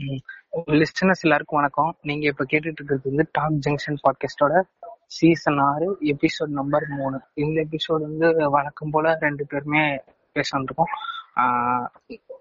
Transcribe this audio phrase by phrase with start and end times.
[0.00, 1.96] லிஸ்டனர்ஸ் எல்லாருக்கும் வணக்கம்.
[2.02, 4.62] நீங்க இப்ப கேட்டுட்டு இருக்கிறது வந்து டாப் ஜங்ஷன் பாட்காஸ்டோட
[5.06, 7.20] சீசன் ஆறு எபிசோட் நம்பர் மூணு.
[7.34, 10.92] இந்த எபிசோட் வந்து வழக்கம் போல ரெண்டு பேருமே பேச வந்திருக்கோம்.
[11.36, 11.88] ஆஹ்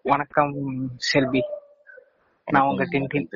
[0.03, 0.55] வணக்கம்
[0.95, 1.41] செல்வி.
[2.51, 3.27] நான் உங்க டின்டின்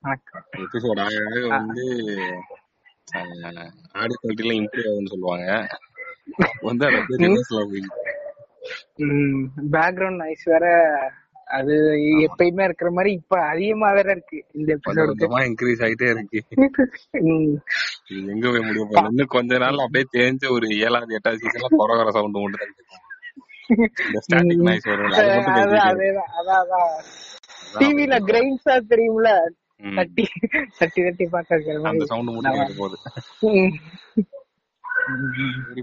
[0.00, 0.44] வணக்கம்.
[0.56, 2.04] எபிசோட் ஆக வந்து
[3.92, 5.66] ஆடியோ குவாலிட்டில இம்ப்ரூவ் ஆகும்னு சொல்லுவாங்க.
[6.60, 6.86] வந்து
[9.70, 11.21] பேக்ரவுண்ட் நாய்ஸ் வேற
[11.58, 11.74] அது
[12.26, 14.38] எப்பயுமே இருக்கிற மாதிரி இப்ப அதிகமா வேற இருக்கு.
[14.58, 16.38] இந்த எபிசோடுக்கு இன்க்ரீஸ் ஆயிட்டே இருக்கு.
[18.32, 22.38] எங்க போய் முடிய போகுது இன்னும் கொஞ்ச நாள் அப்படியே தேஞ்சு ஒரு ஏழாவது எட்டாவது சீசன்ல கொரகர சவுண்ட்
[22.44, 22.78] மட்டும் தான்
[27.80, 29.28] டிவில கிரைன்ஸா தெரியும்ல.
[29.96, 30.24] தட்டி
[30.78, 32.96] தட்டி தட்டி பாக்க அந்த சவுண்ட் மட்டும் போகுது.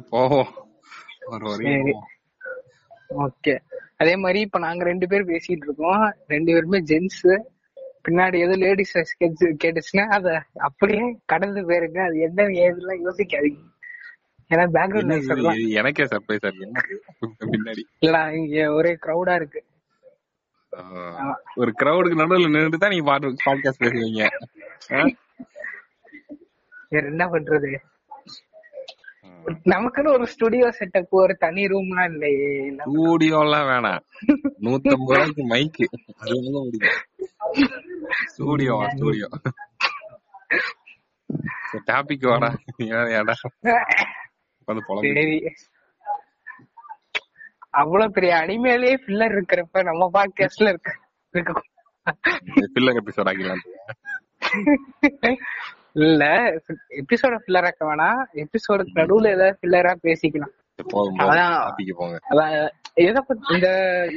[0.10, 0.52] போவோம்.
[1.32, 1.66] ஒரு.
[3.10, 3.54] ஓகே
[4.02, 6.04] அதே மாதிரி இப்ப நாங்க ரெண்டு பேரும் பேசிட்டு இருக்கோம்.
[6.34, 7.24] ரெண்டு பேருமே ஜென்ஸ்
[8.06, 8.94] பின்னாடி ஏதோ லேடிஸ்
[9.64, 10.28] கேட்டுச்சுன்னா அத
[10.68, 12.00] அப்படியே கடந்து போயிருங்க.
[12.08, 13.62] அது என்ன ஏதுலாம் யோசிக்காதீங்க.
[14.52, 16.46] ஏன்னா பேக்ரவுண்ட் நாய்ஸ் எனக்கே சர்ப்ரைஸ்?
[17.54, 17.84] பின்னாடி.
[18.06, 19.62] இல்ல இங்க ஒரே கிரௌடா இருக்கு.
[21.62, 24.24] ஒரு கிரௌடுக்கு நடுவுல நின்றுட்டு தான் நீங்க பாட்டு பாட்காஸ்ட் பேசுவீங்க?
[26.94, 27.72] வேற என்ன பண்றது.
[29.50, 32.70] நமக்குன்னு ஒரு ஸ்டுடியோ செட்டப் ஒரு தனி ரூம்லாம் இல்லையே.
[32.70, 34.00] நம்ம- ஸ்டூடியோ எல்லாம் வேணாம்.
[34.62, 35.86] நூத்தம்பது ரூபாய்க்கு மைக்கு
[38.26, 39.28] ஸ்டூடியோ ஸ்டூடியோ
[41.86, 42.56] டாபிக் வாடா.
[42.78, 43.34] ஏடா
[44.66, 45.52] வந்து புலம்பி.
[47.70, 50.96] அவ்வளவு பெரிய அனிமேலே ஃபில்லர் இருக்கிறப்ப நம்ம பாட்காஸ்ட்ல இருக்க
[51.30, 51.62] இருக்க
[52.74, 53.60] பில்லர் எபிசோட் ஆகிடலாம்
[55.94, 56.24] இல்ல
[57.02, 58.22] எபிசோட ஃபில்லர் ஆக்க வேணாம்.
[58.34, 60.56] எபிசோடுக்கு நடுவுல ஏதாவது ஃபில்லரா பேசிக்கலாம்.
[62.94, 63.70] எதை பத்தி இந்த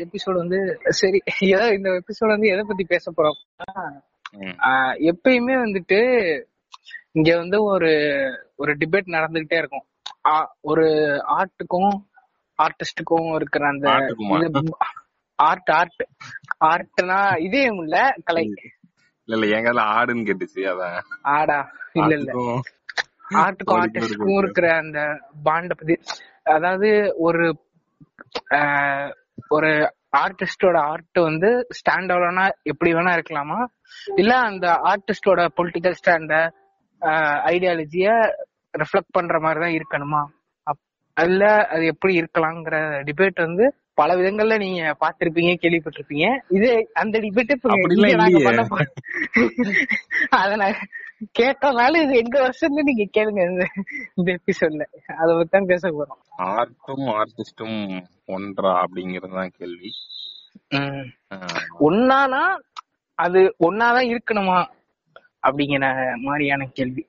[0.04, 3.38] எபிசோடு வந்து சரி எதை இந்த எபிசோட் வந்து எதை பத்தி பேச போறோம்?
[5.10, 6.00] எப்பயுமே வந்துட்டு
[7.12, 7.90] இங்க வந்து ஒரு
[8.56, 9.86] ஒரு டிபேட் நடந்துகிட்டே இருக்கும்.
[10.60, 10.86] ஒரு
[11.38, 11.92] ஆர்ட்டுக்கும்
[12.58, 13.90] ஆர்டிஸ்டுக்கும் இருக்கிற அந்த?
[15.34, 16.02] ஆர்ட் ஆர்ட்
[16.64, 18.44] ஆர்ட்னா இதே இல்ல கலை
[19.28, 20.96] இல்ல இல்ல எங்க ஆடுன்னு கேட்டுச்சு அதான்.
[21.34, 21.58] ஆடா
[21.98, 22.30] இல்ல இல்ல.
[23.38, 24.42] ஆர்ட்டுக்கும் ஆர்டிஸ்டுக்கும் இருக்கு.
[24.42, 25.00] இருக்கிற அந்த
[25.44, 25.94] பாண்ட பத்தி
[26.52, 26.88] அதாவது
[27.26, 27.44] ஒரு
[29.50, 29.70] ஒரு
[30.16, 33.58] ஆர்டிஸ்டோட ஆர்ட் வந்து ஸ்டாண்ட் அலோனா எப்படி வேணா இருக்கலாமா?
[34.16, 36.34] இல்ல அந்த ஆர்டிஸ்டோட பொலிட்டிக்கல் ஸ்டாண்ட
[37.50, 38.08] ஐடியாலஜிய
[38.74, 40.22] ரிஃப்ளெக்ட் பண்ற மாதிரி தான் இருக்கணுமா
[41.16, 42.76] அல்ல அது எப்படி இருக்கலாங்கிற
[43.08, 43.64] டிபேட் வந்து
[43.98, 46.26] பல விதங்கள்ல நீங்க பாத்திருப்பீங்க கேள்விப்பட்டிருப்பீங்க.
[46.56, 46.68] இது
[47.00, 47.52] அந்த டிபேட்.
[50.40, 50.50] அத
[51.38, 53.42] கேட்டனால இது எங்க வருஷம்னு நீங்க கேளுங்க.
[54.18, 54.84] இந்த எபிசோட்ல
[55.20, 56.20] அத பத்தி தான் பேச போறோம்.
[56.52, 57.78] ஆர்ட்டும் ஆர்டிஸ்டும்
[58.36, 59.90] ஒன்றா அப்படிங்கறது தான் கேள்வி.
[61.88, 62.42] ஒன்னானா
[63.18, 64.58] அது ஒன்னாதான் இருக்கணுமா
[65.46, 65.86] அப்படிங்கிற
[66.26, 67.04] மாதிரியான கேள்வி.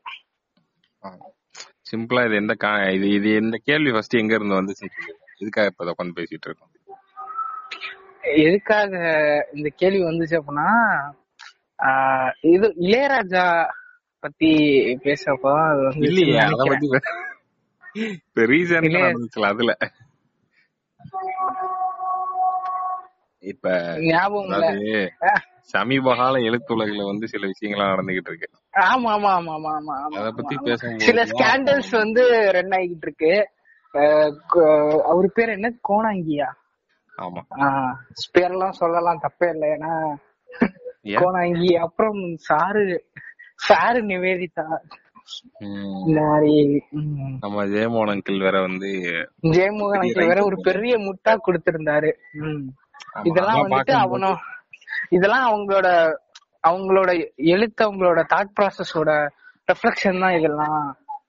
[1.90, 2.54] சிம்பிளா இது எந்த
[2.98, 4.88] இது இது இந்த கேள்வி ஃபர்ஸ்ட் எங்க இருந்து வந்துச்சு
[5.42, 6.73] இதுக்காக இப்ப உட்காந்து பேசிட்டு இருக்கோம்.
[8.24, 8.94] எதுக்காக
[9.54, 10.70] இந்த கேள்வி வந்துச்சு அப்படின்னா
[12.48, 13.46] இது இளையராஜா
[14.24, 14.50] பத்தி
[15.04, 16.64] பேசப்போ அது வந்து இல்லையே அத.
[16.64, 16.88] பத்தி
[18.12, 19.08] இப்ப ரீசன் இல்லையே.
[19.08, 19.72] நடந்துச்சுல அதுல.
[23.44, 23.70] இப்ப
[24.06, 24.78] ஞாபகம்
[25.74, 28.48] சமீப கால எழுத்துலகில வந்து சில விஷயங்கள்லாம் நடந்துகிட்டு இருக்கு.
[28.88, 30.56] ஆமா ஆமா ஆமா ஆமா ஆமா அத பத்தி.
[30.66, 33.34] பேசும்போது சில ஸ்கேண்டல்ஸ் வந்து ரன் ஆகிட்டு இருக்கு.
[35.06, 35.68] அவர் பேர் என்ன?
[35.90, 36.50] கோணாங்கியா.
[38.36, 39.68] பேரெல்லாம் சொல்லலாம் தப்பே இல்லை.
[39.76, 39.92] ஏன்னா
[41.12, 41.20] ஏன்?
[41.22, 42.20] கோணாங்கி அப்புறம்
[42.50, 42.84] சாரு
[43.68, 44.68] சாரு நிவேதிதா.
[46.08, 46.54] இந்த மாதிரி
[47.44, 48.90] நம்ம ஜெயமோகன் அங்கிள் வேற வந்து
[49.56, 52.12] ஜெயமோகன் uncle வேற ஒரு பெரிய முட்டா கொடுத்திருந்தாரு.
[53.30, 54.40] இதெல்லாம் வந்துட்டு அவனும்
[55.18, 55.88] இதெல்லாம் அவங்களோட
[56.70, 57.10] அவங்களோட
[57.54, 59.12] எழுத்து அவங்களோட தாட் ப்ராசஸோட
[59.68, 60.84] ரெஃப்ளெக்ஷன் தான் இதெல்லாம்.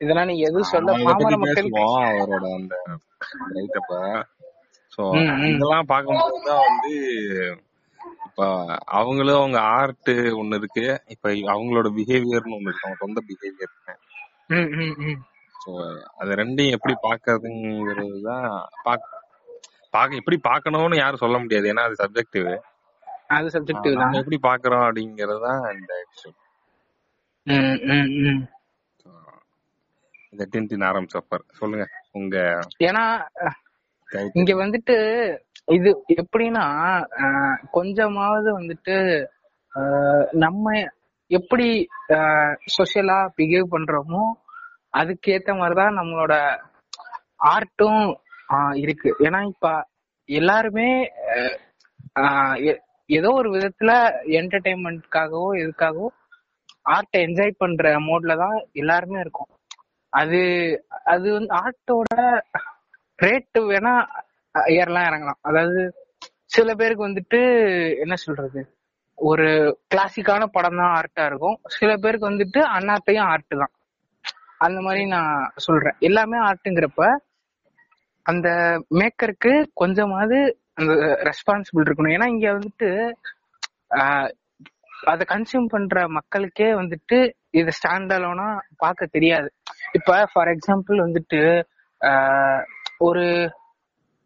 [0.05, 1.69] இதெல்லாம் நீங்க எதுவும் சொல்ல பாமர மக்கள்
[2.21, 2.75] அவரோட அந்த
[4.95, 5.03] சோ.
[5.49, 6.93] இதெல்லாம் பார்க்கும்போது தான் வந்து
[8.27, 8.47] இப்ப
[8.93, 10.11] அவங்களும் அவங்க ஆர்ட்
[10.41, 10.85] ஒண்ணு இருக்கு.
[11.07, 11.25] இப்ப
[11.55, 12.87] அவங்களோட பிஹேவியர்னு ஒண்ணு இருக்கு.
[12.87, 13.75] அவங்க சொந்த பிஹேவியர்
[14.51, 15.21] ம், ம், ம்.
[15.55, 15.71] சோ
[16.19, 18.49] அது ரெண்டையும் எப்படி பாக்குறதுங்கிறது தான்
[18.85, 19.11] பாக்க
[19.95, 21.67] பாக்க எப்படி பார்க்கணும்னு யாரும் சொல்ல முடியாது.
[21.73, 22.49] ஏன்னா அது சப்ஜெக்டிவ்
[23.37, 26.39] அது சப்ஜெக்டிவ் தான் நம்ம எப்படி பாக்குறோம் அப்படிங்கறது தான் இந்த எபிசோட்
[27.47, 28.43] ம், ம், ம்.
[30.33, 31.85] இந்த டின் ஆரம்பிச்சப்பர் சொல்லுங்க.
[32.13, 32.37] உங்க
[32.89, 33.05] ஏன்னா
[34.39, 34.97] இங்க வந்துட்டு
[35.69, 35.91] இது
[36.23, 36.65] எப்படின்னா
[37.71, 38.97] கொஞ்சமாவது வந்துட்டு
[40.37, 40.73] நம்ம
[41.31, 41.69] எப்படி
[42.75, 44.25] சொஷியலா பிஹேவ் பண்றோமோ
[44.95, 46.35] அதுக்கேத்த மாதிரிதான் நம்மளோட
[47.55, 48.05] ஆர்ட்டும்
[48.83, 49.11] இருக்கு.
[49.19, 49.69] ஏன்னா இப்ப
[50.29, 50.89] எல்லாருமே
[53.11, 53.91] ஏதோ ஒரு விதத்துல
[54.41, 56.09] என்டர்டைன்மெண்ட்காகவோ எதுக்காகவோ
[56.95, 59.51] ஆர்ட்டை என்ஜாய் பண்ற மோட்ல தான் எல்லாருமே இருக்கும்.
[60.13, 60.41] அது
[61.13, 62.15] அது வந்து ஆர்ட்டோட
[63.19, 63.93] ரேட்டு வேணா
[64.79, 65.41] ஏறலாம் இறங்கலாம்.
[65.41, 65.83] அதாவது
[66.55, 67.41] சில பேருக்கு வந்துட்டு
[67.99, 68.61] என்ன சொல்றது?
[69.19, 69.47] ஒரு
[69.93, 71.57] கிளாசிக்கான படம் தான் ஆர்ட்டா இருக்கும்.
[71.77, 73.75] சில பேருக்கு வந்துட்டு அண்ணாத்தையும் ஆர்ட் தான்.
[74.67, 75.97] அந்த மாதிரி நான் சொல்றேன்.
[76.01, 77.05] எல்லாமே ஆர்ட்டுங்கிறப்ப
[78.27, 78.49] அந்த
[79.01, 80.39] மேக்கருக்கு கொஞ்சமாவது
[80.75, 80.93] அந்த
[81.31, 82.15] ரெஸ்பான்சிபிள் இருக்கணும்.
[82.17, 82.89] ஏன்னா இங்க வந்துட்டு
[85.13, 87.17] அதை கன்சியூம் பண்ற மக்களுக்கே வந்துட்டு
[87.61, 88.47] இது ஸ்டாண்ட் அலோனா
[88.77, 89.49] பார்க்க தெரியாது.
[89.93, 91.41] இப்ப ஃபார் எக்ஸாம்பிள் வந்துட்டு
[93.01, 93.25] ஒரு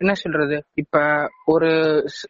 [0.01, 0.57] என்ன சொல்றது?
[0.75, 0.97] இப்ப
[1.45, 1.69] ஒரு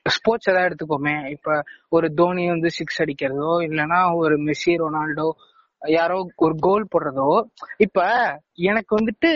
[0.08, 1.31] ஸ்போர்ட்ஸ் ஏதாவது எடுத்துக்கோமே.
[1.31, 5.29] இப்ப ஒரு தோனி வந்து சிக்ஸ் அடிக்கிறதோ இல்லைன்னா ஒரு மெஸ்ஸி ரொனால்டோ
[5.82, 7.26] யாரோ ஒரு கோல் போடுறதோ
[7.79, 7.99] இப்ப
[8.55, 9.31] எனக்கு வந்துட்டு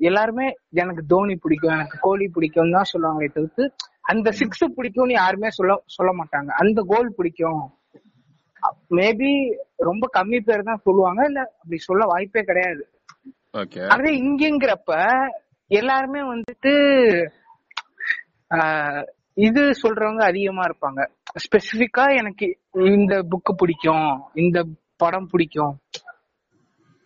[0.00, 3.64] எல்லாருமே எனக்கு தோனி பிடிக்கும் எனக்கு கோலி பிடிக்கும் தான் சொல்லுவாங்களே தவிர்த்து
[4.02, 6.50] அந்த சிக்ஸ் பிடிக்கும்னு யாருமே சொல்ல சொல்ல மாட்டாங்க.
[6.62, 7.62] அந்த கோல் பிடிக்கும்.
[8.90, 9.30] மேபி
[9.78, 12.82] ரொம்ப கம்மி பேர் தான் சொல்லுவாங்க இல்ல அப்படி சொல்ல வாய்ப்பே கிடையாது.
[13.88, 14.92] அதே இங்கங்கிறப்ப
[15.70, 16.72] எல்லாருமே வந்துட்டு
[19.46, 21.00] இது சொல்றவங்க அதிகமா இருப்பாங்க.
[21.44, 22.46] ஸ்பெசிபிக்கா எனக்கு
[22.94, 24.08] இந்த புக்கு பிடிக்கும்
[24.42, 24.58] இந்த
[25.02, 25.74] படம் பிடிக்கும்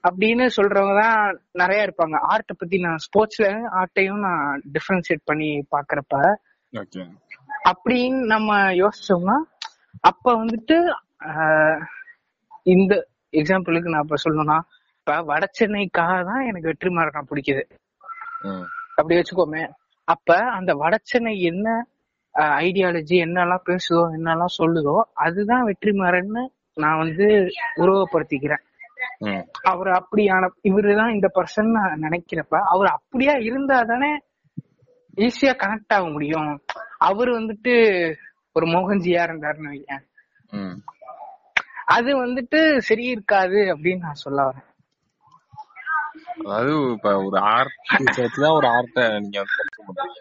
[0.05, 1.19] அப்படின்னு சொல்றவங்க தான்
[1.61, 2.17] நிறைய இருப்பாங்க.
[2.33, 3.47] ஆர்ட்டை பத்தி நான் ஸ்போர்ட்ஸ்ல
[3.81, 6.15] ஆர்ட்டையும் நான் டிஃபரன்ஷியேட் பண்ணி பாக்குறப்ப
[7.71, 8.51] அப்படின்னு நம்ம
[8.83, 9.37] யோசிச்சோம்னா
[10.09, 10.77] அப்ப வந்துட்டு
[12.75, 12.93] இந்த
[13.41, 14.59] எக்ஸாம்பிளுக்கு நான் இப்ப சொல்லணும்னா
[14.99, 17.63] இப்ப வட சென்னைக்காக தான் எனக்கு வெற்றிமாறன் பிடிக்குது.
[18.97, 19.71] அப்படி வச்சுக்கோமே.
[20.05, 21.87] அப்ப அந்த வடச்சென்னை என்ன
[22.35, 28.65] ஐடியாலஜி என்னெல்லாம் பேசுதோ என்னெல்லாம் சொல்லுதோ அதுதான் வெற்றிமாறன்னு நான் வந்து உருவப்படுத்திக்கிறேன்
[29.63, 34.21] அவர் அப்படியான இவருதான் இந்த பர்சன் நான் நினைக்கிறப்ப அவர் அப்படியா இருந்தா தானே
[35.17, 36.63] ஈஸியா கனெக்ட் ஆக முடியும்.
[36.99, 37.75] அவர் வந்துட்டு
[38.53, 40.05] ஒரு மோகன்ஜியா இருந்தாருன்னு வையேன்.
[40.51, 40.77] ம்.
[41.85, 44.74] அது வந்துட்டு சரி இருக்காது அப்படின்னு நான் சொல்ல வரேன்.
[46.37, 47.77] அதாவது இப்ப ஒரு ஆர்ட்
[48.19, 50.21] வச்சுதான் ஒரு ஆர்ட்ட நீங்க வந்து கன்சியூம் பண்றீங்க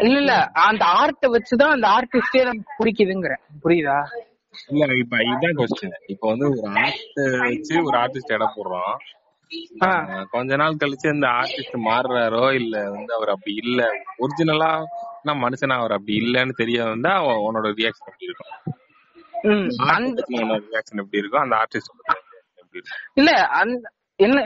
[0.00, 0.32] இல்ல இல்ல.
[0.62, 3.98] அந்த ஆர்ட்டை வச்சுதான் அந்த ஆர்டிஸ்டே நமக்கு பிடிக்குதுங்கிறேன் புரியுதா?
[4.72, 7.10] இல்ல இப்ப இதுதான் கொஸ்டின் இப்ப வந்து ஒரு ஆர்ட்
[7.44, 8.94] வச்சு ஒரு ஆர்டிஸ்ட் எடை போடுறோம்.
[10.30, 13.80] கொஞ்ச நாள் கழிச்சு இந்த ஆர்டிஸ்ட் மாறுறாரோ இல்ல வந்து அவர் அப்படி இல்ல.
[14.18, 14.70] ஒரிஜினலா
[15.24, 17.12] நான் மனுஷனா அவர் அப்படி இல்லன்னு தெரிய வந்தா
[17.44, 18.54] உன்னோட ரியாக்ஷன் எப்படி இருக்கும்?
[19.90, 20.24] அந்த
[20.66, 21.44] ரியாக்ஷன் எப்படி இருக்கும்?
[21.44, 21.92] அந்த ஆர்டிஸ்ட்
[23.20, 23.30] இல்ல
[24.20, 24.38] என்ன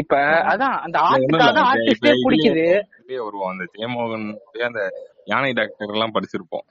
[0.00, 0.16] இப்ப
[0.50, 2.66] அதான் அந்த ஆர்ட்டுக்காக ஆர்டிஸ்டே பிடிக்குது.
[3.24, 3.50] வருவோம்.
[3.52, 4.26] அந்த ஜெயமோகன்
[4.68, 4.82] அந்த
[5.32, 6.64] யானை டாக்டர் எல்லாம் படிச்சிருப்போம்.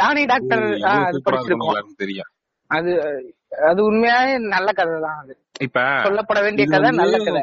[0.00, 2.30] யானை டாக்டர் அது படிச்சிருக்கோம் தெரியும்.
[2.70, 2.92] அது
[3.68, 5.34] அது உண்மையாவே நல்ல கதை தான் அது.
[5.60, 7.42] இப்ப சொல்லப்பட வேண்டிய கதை நல்ல கதை.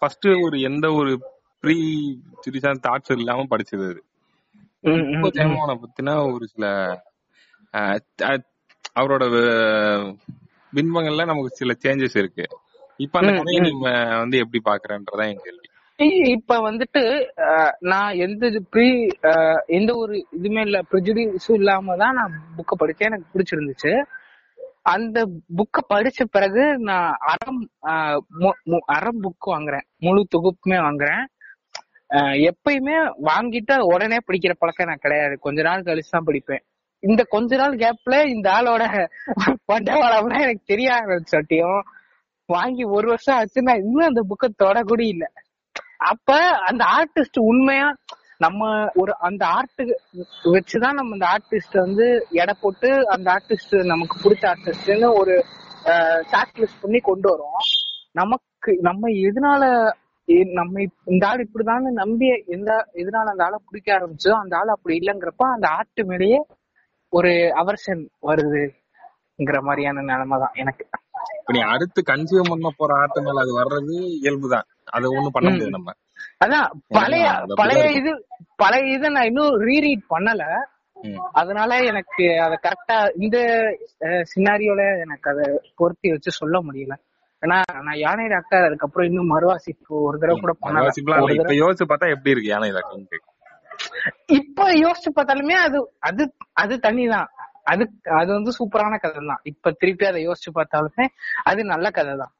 [0.00, 1.12] ஃபர்ஸ்ட் ஒரு எந்த ஒரு
[1.64, 1.76] ப்ரீ
[2.42, 4.02] சீரியஸான தாட்ஸ் இல்லாம படிச்சது அது.
[5.38, 6.66] ஜெயமோகனை பத்தினா ஒரு சில
[8.96, 9.24] அவரோட
[10.72, 12.44] பின்பங்கள்ல நமக்கு சில சேஞ்சஸ் இருக்கு.
[13.00, 13.60] இப்ப அந்த கதையை.
[13.66, 13.88] நீங்க
[14.22, 15.64] வந்து எப்படி பாக்குறன்றதான் என் கேள்வி.
[16.34, 17.02] இப்ப வந்துட்டு
[17.90, 18.88] நான் எந்த ப்ரீ
[19.78, 20.78] எந்த ஒரு இதுமே இல்ல.
[20.90, 23.10] ப்ரெஜுடிஸும் இல்லாம தான் நான் புக்க படிச்சேன்.
[23.10, 23.92] எனக்கு பிடிச்சிருந்துச்சு.
[24.92, 25.18] அந்த
[25.58, 27.62] புக்க படிச்ச பிறகு நான் அறம்
[28.96, 29.86] அறம் புக் வாங்குறேன்.
[30.06, 31.24] முழு தொகுப்புமே வாங்குறேன்.
[32.50, 32.96] எப்பயுமே
[33.28, 35.34] வாங்கிட்டு உடனே படிக்கிற பழக்கம் எனக்கு கிடையாது.
[35.46, 36.62] கொஞ்ச நாள் கழிச்சு தான் படிப்பேன்.
[37.02, 38.84] இந்த கொஞ்ச நாள் கேப்ல இந்த ஆளோட
[39.68, 41.80] பண்டவாளம்லாம் எனக்கு தெரிய ஆரம்பிச்சாட்டியும்
[42.48, 45.24] வாங்கி ஒரு வருஷம் ஆச்சு நான் இன்னும் அந்த புக்கை தொட கூட இல்ல.
[46.04, 46.30] அப்ப
[46.66, 47.88] அந்த ஆர்டிஸ்ட் உண்மையா
[48.38, 48.62] நம்ம
[48.94, 49.82] ஒரு அந்த ஆர்ட்
[50.46, 55.34] வச்சுதான் நம்ம அந்த ஆர்டிஸ்ட் வந்து எடை போட்டு அந்த ஆர்டிஸ்ட் நமக்கு பிடிச்ச ஆர்டிஸ்ட்னு ஒரு
[56.30, 57.62] ஷார்ட் லிஸ்ட் பண்ணி கொண்டு வரோம்.
[58.12, 59.62] நமக்கு நம்ம எதனால
[60.52, 65.44] நம்ம இந்த ஆள் இப்படிதான்னு நம்பி எந்த எதனால அந்த ஆளை பிடிக்க ஆரம்பிச்சோ அந்த ஆள் அப்படி இல்லைங்கிறப்ப
[65.54, 66.40] அந்த ஆர்ட் மேலேயே
[67.16, 70.84] ஒரு அவர்ஷன் வருதுங்கிற மாதிரியான நிலைமை தான் எனக்கு.
[71.38, 72.92] இப்ப நீ அடுத்து கன்சியூம் பண்ண போற
[73.26, 74.66] மேல அது வர்றது இயல்புதான்.
[74.96, 75.92] அதை ஒண்ணும் பண்ண முடியாது நம்ம.
[76.44, 77.26] அதான் பழைய
[77.60, 77.84] பழைய.
[77.98, 78.10] இது
[78.62, 80.42] பழைய இதை நான் இன்னும் ரீரீட் பண்ணல.
[81.40, 82.94] அதனால எனக்கு அத கரெக்டா
[83.24, 83.38] இந்த
[84.30, 85.40] சினாரியோல எனக்கு அத
[85.80, 86.94] பொருத்தி வச்சு சொல்ல முடியல.
[87.42, 87.56] ஏன்னா
[87.86, 90.92] நான் யானை டாக்டர் அதுக்கப்புறம் இன்னும் மறுவாசிப்பு ஒரு தடவை கூட பண்ணல.
[91.40, 93.02] இப்ப யோசிச்சு பார்த்தா எப்படி இருக்கு யானை டாக்டர்
[94.36, 95.78] இப்ப யோசிச்சு பார்த்தாலுமே அது
[96.08, 96.24] அது
[96.62, 97.28] அது தனிதான்.
[97.66, 97.84] அது
[98.18, 101.04] அது வந்து சூப்பரான கதை தான் இப்ப திருப்பி அதை யோசிச்சு பார்த்தாலுமே
[101.44, 102.32] அது நல்ல கதை தான்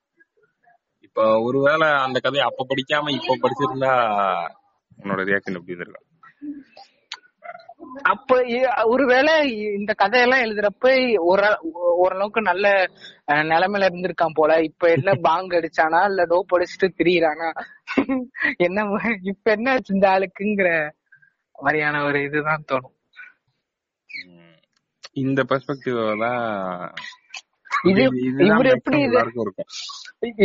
[1.06, 3.92] இப்ப ஒருவேளை அந்த கதையை அப்ப படிக்காம இப்ப படிச்சிருந்தா
[4.98, 6.02] உன்னோட ரியாக்ஷன் எப்படி இருந்திருக்கும்?
[8.04, 8.36] அப்ப
[8.92, 9.32] ஒருவேளை
[9.78, 10.86] இந்த கதையெல்லாம் எழுதுறப்ப
[11.26, 11.42] ஒரு
[11.98, 12.66] ஓரளவுக்கு நல்ல
[13.50, 14.52] நிலைமையில இருந்திருக்கான் போல.
[14.68, 17.48] இப்ப என்ன பாங்க் அடிச்சானா இல்ல டோப் அடிச்சுட்டு திரியிறானா?
[18.66, 18.86] என்ன
[19.32, 20.70] இப்ப என்ன ஆச்சு இந்த ஆளுக்குங்கிற
[21.58, 22.94] மாதிரியான ஒரு இதுதான் தோணும்.
[25.22, 26.42] இந்த பெர்ஸ்பெக்டிவ் தான்
[27.90, 28.02] இது
[28.48, 28.98] இவர் எப்படி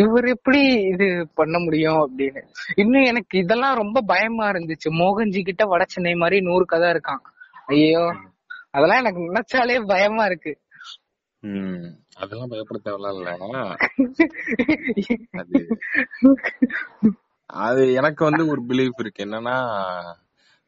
[0.03, 0.61] இவர் எப்படி
[0.93, 1.07] இது
[1.39, 2.41] பண்ண முடியும் அப்படின்னு.
[2.83, 4.89] இன்னும் எனக்கு இதெல்லாம் ரொம்ப பயமா இருந்துச்சு.
[5.01, 7.23] மோகன்ஜி கிட்ட வட சென்னை மாதிரி நூறு கதை இருக்கான்.
[7.73, 8.03] ஐயோ
[8.75, 10.53] அதெல்லாம் எனக்கு நினைச்சாலே பயமா இருக்கு.
[12.21, 13.31] அதெல்லாம் பயப்பட தேவையில்ல
[17.65, 19.23] அது எனக்கு வந்து ஒரு பிலீஃப் இருக்கு.
[19.25, 19.55] என்னன்னா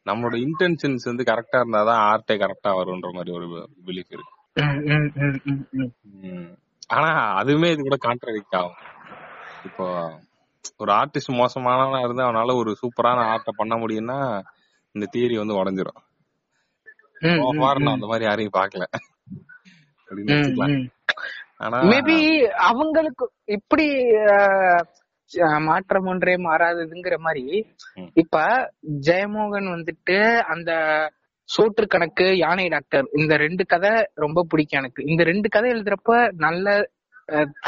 [0.05, 3.47] நம்மளோட இன்டென்ஷன்ஸ் வந்து கரெக்டா இருந்தாதான் ஆர்ட்டே கரெக்டா வரும்ன்ற மாதிரி ஒரு
[3.85, 4.31] பிலீஃப் இருக்கு.
[6.87, 8.75] ஆனா அதுவுமே இது கூட கான்ட்ரடிக்ட் ஆகும்.
[9.65, 9.85] இப்போ
[10.77, 14.41] ஒரு ஆர்டிஸ்ட் மோசமானவனா இருந்து அவனால ஒரு சூப்பரான ஆர்ட்டை பண்ண முடியும்னா
[14.91, 16.01] இந்த தியரி வந்து உடஞ்சிரும்.
[17.91, 18.53] அந்த மாதிரி யாரையும்
[20.09, 20.89] அப்படின்னு ம்.
[21.57, 22.17] ஆனா மேபி
[22.47, 23.87] அவங்களுக்கு இப்படி
[25.67, 27.45] மாற்றம் ஒன்றே மாறாததுங்கிற மாதிரி.
[28.13, 28.37] இப்ப
[29.07, 30.71] ஜெயமோகன் வந்துட்டு அந்த
[31.49, 36.67] சோற்று கணக்கு யானை டாக்டர் இந்த ரெண்டு கதை ரொம்ப பிடிக்கும் எனக்கு இந்த ரெண்டு கதை எழுதுறப்ப நல்ல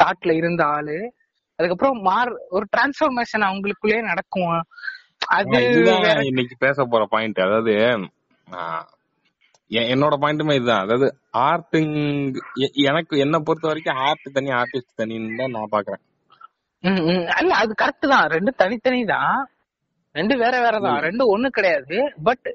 [0.00, 0.98] தாட்ல இருந்த ஆளு
[1.58, 4.56] அதுக்கப்புறம் மார் ஒரு டிரான்ஸ்ஃபர்மேஷன் அவங்களுக்குள்ளே நடக்கும்
[5.36, 5.60] அது
[6.30, 7.74] இன்னைக்கு பேச போற பாயிண்ட் அதாவது
[9.90, 11.06] என்னோட பாயிண்ட்டுமே இதுதான் அதாவது
[11.46, 11.94] ஆர்ட்டுங்
[12.90, 16.02] எனக்கு என்ன பொறுத்த வரைக்கும் ஆர்ட் தனி ஆர்டிஸ்ட் தனின்னு தான் நான் பாக்குறேன்.
[17.40, 18.26] இல்ல அது கரெக்ட் தான்.
[18.26, 19.36] ரெண்டு தனித்தனி தான்.
[20.14, 21.00] ரெண்டு வேற வேற தான்.
[21.00, 21.96] ரெண்டு ஒண்ணு கிடையாது.
[22.22, 22.48] பட்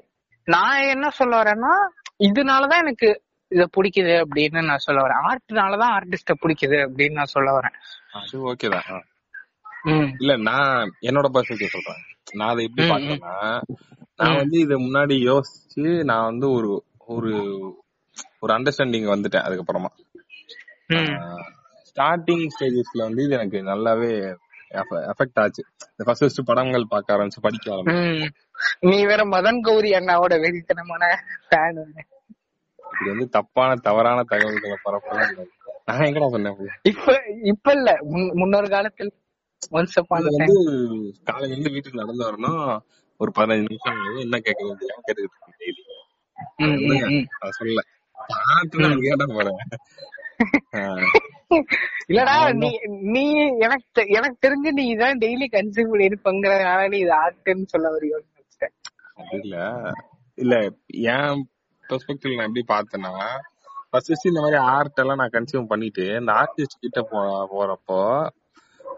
[0.48, 1.72] நான் என்ன சொல்ல வரேன்னா
[2.20, 3.08] இதனாலதான் எனக்கு
[3.50, 5.22] இத பிடிக்குது அப்படின்னு நான் சொல்ல வரேன்.
[5.22, 7.76] ஆர்ட்னாலதான் ஆர்டிஸ்ட பிடிக்குது அப்படின்னு நான் சொல்ல வரேன்.
[8.12, 8.86] அது ஓகே தான்.
[8.90, 8.98] ஆ.
[9.84, 12.02] ம், இல்ல நான் என்னோட பர்ஸ்பெக்டிவ் சொல்றேன்.
[12.32, 13.34] நான் அதை எப்படி பாக்குறேன்னா
[14.16, 16.70] நான் வந்து இத முன்னாடி யோசிச்சு நான் வந்து ஒரு
[17.06, 17.32] ஒரு
[18.40, 19.90] ஒரு அண்டர்ஸ்டாண்டிங் வந்துட்டேன் அதுக்கப்புறமா.
[21.94, 24.36] ஸ்டார்டிங் ஸ்டேஜஸ்ல வந்து இது எனக்கு நல்லாவே
[24.70, 25.64] எஃபெக்ட் ஆச்சு.
[25.80, 28.28] இந்த ஃபர்ஸ்ட் ஃபர்ஸ்ட் படங்கள் பார்க்க ஆரம்பிச்சு படிக்க ஆரம்பிச்சு.
[28.80, 31.16] நீ வேற மதன் கௌரி அண்ணாவோட வெறித்தனமான
[31.50, 31.84] ஃபேன்
[33.00, 35.44] இது வந்து தப்பான தவறான தகவல்களை பரப்பலாம்.
[35.84, 36.56] நான் எங்கடா சொன்னேன்?
[36.82, 37.92] இப்ப இப்ப இல்ல.
[37.92, 39.12] முன்- முன்னொரு காலத்தில்
[39.70, 42.78] ஒன்ஸ் அப்பான் வந்து காலையில இருந்து வீட்டுக்கு நடந்து வரணும்
[43.16, 44.18] ஒரு பதினஞ்சு நிமிஷம்.
[44.18, 49.56] என்ன தெரியாம கேட்டுக்கிட்டு இருக்கேன் டெய்லி பார்த்து நான் கேட்ட போறேன்
[52.08, 52.68] இல்லடா நீ
[53.14, 53.24] நீ
[53.58, 58.74] எனக்கு எனக்கு தெரிஞ்சு நீ இதான் டெய்லி கன்சியூம் பண்ணிருப்பங்கிறதுனால நீ இது ஆர்ட்னு சொல்ல வரியோன்னு நினைச்சிட்டேன்.
[59.40, 59.56] இல்ல.
[60.38, 60.54] இல்ல
[61.14, 61.40] என்
[61.84, 63.14] பெர்ஸ்பெக்டிவ் நான் எப்படி பார்த்தேன்னா
[63.90, 67.18] ஃபர்ஸ்ட் இந்த மாதிரி ஆர்ட் எல்லாம் நான் கன்சியூம் பண்ணிட்டு இந்த ஆர்டிஸ்ட் கிட்ட போ
[67.52, 67.98] போறப்போ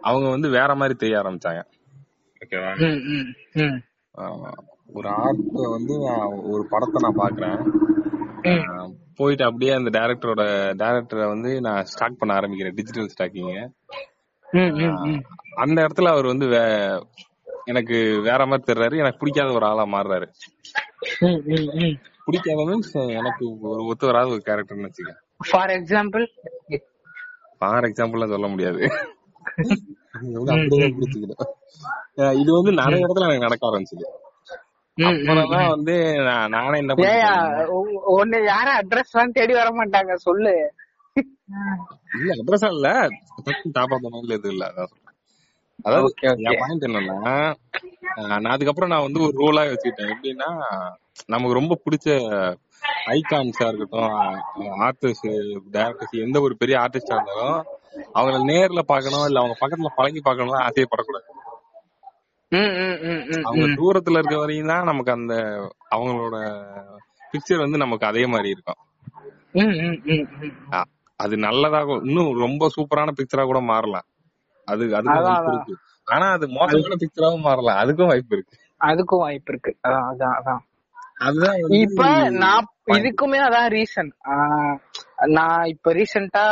[0.03, 1.63] அவங்க வந்து வேற மாதிரி தெரிய ஆரம்பிச்சாங்க.
[2.43, 2.71] ஓகேவா
[4.95, 5.43] ஒரு ஆர்ட்
[5.75, 7.59] வந்து நான் ஒரு படத்தை நான் பாக்குறேன்
[9.17, 10.43] போயிட்டு அப்படியே அந்த டைரக்டரோட
[10.75, 13.51] டைரக்டரை வந்து நான் ஸ்டார்ட் பண்ண ஆரம்பிக்கிறேன் டிஜிட்டல் ஸ்டாக்கிங்
[14.49, 15.21] ம் ம் ம்.
[15.63, 16.47] அந்த இடத்துல அவர் வந்து
[17.65, 20.27] எனக்கு வேற மாதிரி தெரியறாரு எனக்கு பிடிக்காத ஒரு ஆளா மாறுறாரு.
[22.27, 26.25] பிடிக்காத மீன்ஸ் எனக்கு ஒரு ஒத்து வராத ஒரு கேரக்டர்னு வச்சுக்க ஃபார் எக்ஸாம்பிள்
[27.61, 28.83] ஃபார் எக்ஸாம்பிள்லாம் சொல்ல முடியாது.
[32.39, 34.05] இது வந்து நிறைய இடத்துல எனக்கு நடக்க ஆரம்பிச்சது.
[34.99, 35.95] அப்புறம்தான் வந்து
[36.53, 36.97] நான் என்ன
[38.15, 40.55] உன்னை யாரும் அட்ரஸ் எல்லாம் தேடி வர மாட்டாங்க சொல்லு.
[42.17, 42.89] இல்ல அட்ரஸ் இல்ல.
[43.77, 44.67] தாப்பாத்த மாதிரி எதுவும் இல்ல.
[45.79, 46.11] அதாவது
[46.45, 47.35] என் பாயிண்ட் என்னன்னா
[48.33, 50.13] நான் அதுக்கப்புறம் நான் வந்து ஒரு ரூலா வச்சுக்கிட்டேன்.
[50.15, 50.51] எப்படின்னா
[51.27, 52.09] நமக்கு ரொம்ப பிடிச்ச
[53.13, 54.15] ஐகான்ஸா இருக்கட்டும்
[54.87, 55.29] ஆர்டிஸ்ட்
[55.75, 57.59] டேரக்டர்ஸ் எந்த ஒரு பெரிய ஆர்டிஸ்டா இருந்தாலும்
[58.15, 61.44] அவங்கள நேர்ல பார்க்கணும் இல்ல அவங்க பக்கத்துல பழகி பார்க்கணும் ஆசைப்படக்கூடாது ம் ம் ம் ம்
[63.47, 65.35] அவங்க தூரத்துல இருக்க வரையும் தான் நமக்கு அந்த
[65.91, 66.37] அவங்களோட
[67.33, 68.81] பிக்சர் வந்து நமக்கு அதே மாதிரி இருக்கும்.
[71.21, 74.07] அது நல்லதாக இன்னும் ரொம்ப சூப்பரான பிக்சரா கூட மாறலாம்.
[74.69, 75.75] அது இருக்கு
[76.07, 77.81] ஆனா அது மோசமான பிக்சராவும் மாறலாம்.
[77.83, 78.57] அதுக்கும் வாய்ப்பு இருக்கு.
[78.81, 79.73] அதுக்கும் வாய்ப்பு இருக்கு.
[79.87, 80.63] அதான் அதான்.
[81.27, 82.05] அதுதான் இப்ப
[82.43, 84.11] நான் இதுக்குமே அதான் ரீசன்
[85.39, 86.45] நான் இப்ப ரீசெண்டா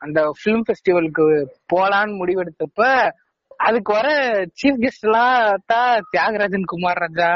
[0.00, 1.24] அந்த பிலிம் ஃபெஸ்டிவலுக்கு
[1.72, 2.82] போலான்னு முடிவெடுத்தப்ப
[3.60, 4.08] அதுக்கு வர
[4.60, 5.36] சீஃப் கெஸ்ட் எல்லாம்
[5.66, 7.30] தான் தியாகராஜன் குமார் ராஜா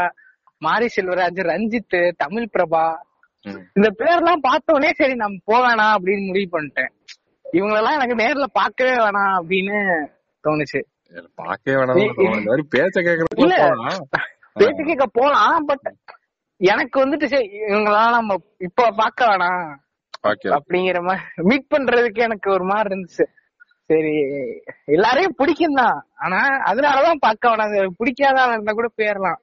[0.62, 2.84] மாரி செல்வராஜ் ரஞ்சித் தமிழ் பிரபா.
[3.76, 6.90] இந்த பேர்லாம் பார்த்த உடனே சரி நம்ம போவேணாம் அப்படின்னு முடிவு பண்ணிட்டேன்.
[7.44, 9.78] இவங்களெல்லாம் எனக்கு நேர்ல பார்க்கவே வேணாம் அப்படின்னு
[10.44, 10.80] தோணுச்சு.
[11.40, 14.02] பாக்கவே வேணாம் பேச்ச கேக்குறதுக்கு இல்ல போலாம்
[14.60, 15.88] பேச்சு கேட்க போலாம் பட்
[16.60, 18.36] எனக்கு வந்துட்டு சரி இவங்கெல்லாம் நம்ம
[18.68, 19.64] இப்ப பார்க்க வேணாம்
[20.56, 23.24] அப்படிங்கிற மாதிரி மீட் பண்றதுக்கு எனக்கு ஒரு மாதிரி இருந்துச்சு.
[23.90, 24.12] சரி
[24.88, 29.40] எல்லாரையும் பிடிக்கும் தான் ஆனா அதனாலதான் பார்க்க அது பிடிக்காத இருந்தா கூட போயிடலாம்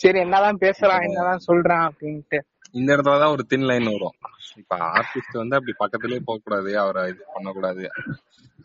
[0.00, 2.38] சரி என்னதான் பேசுறான் என்னதான் சொல்றான் அப்படின்ட்டு.
[2.74, 4.16] இந்த இடத்துலதான் ஒரு தின் லைன் வரும்.
[4.60, 7.84] இப்ப ஆர்டிஸ்ட் வந்து அப்படி பக்கத்துலயே போக கூடாது அவரை இது பண்ணக்கூடாது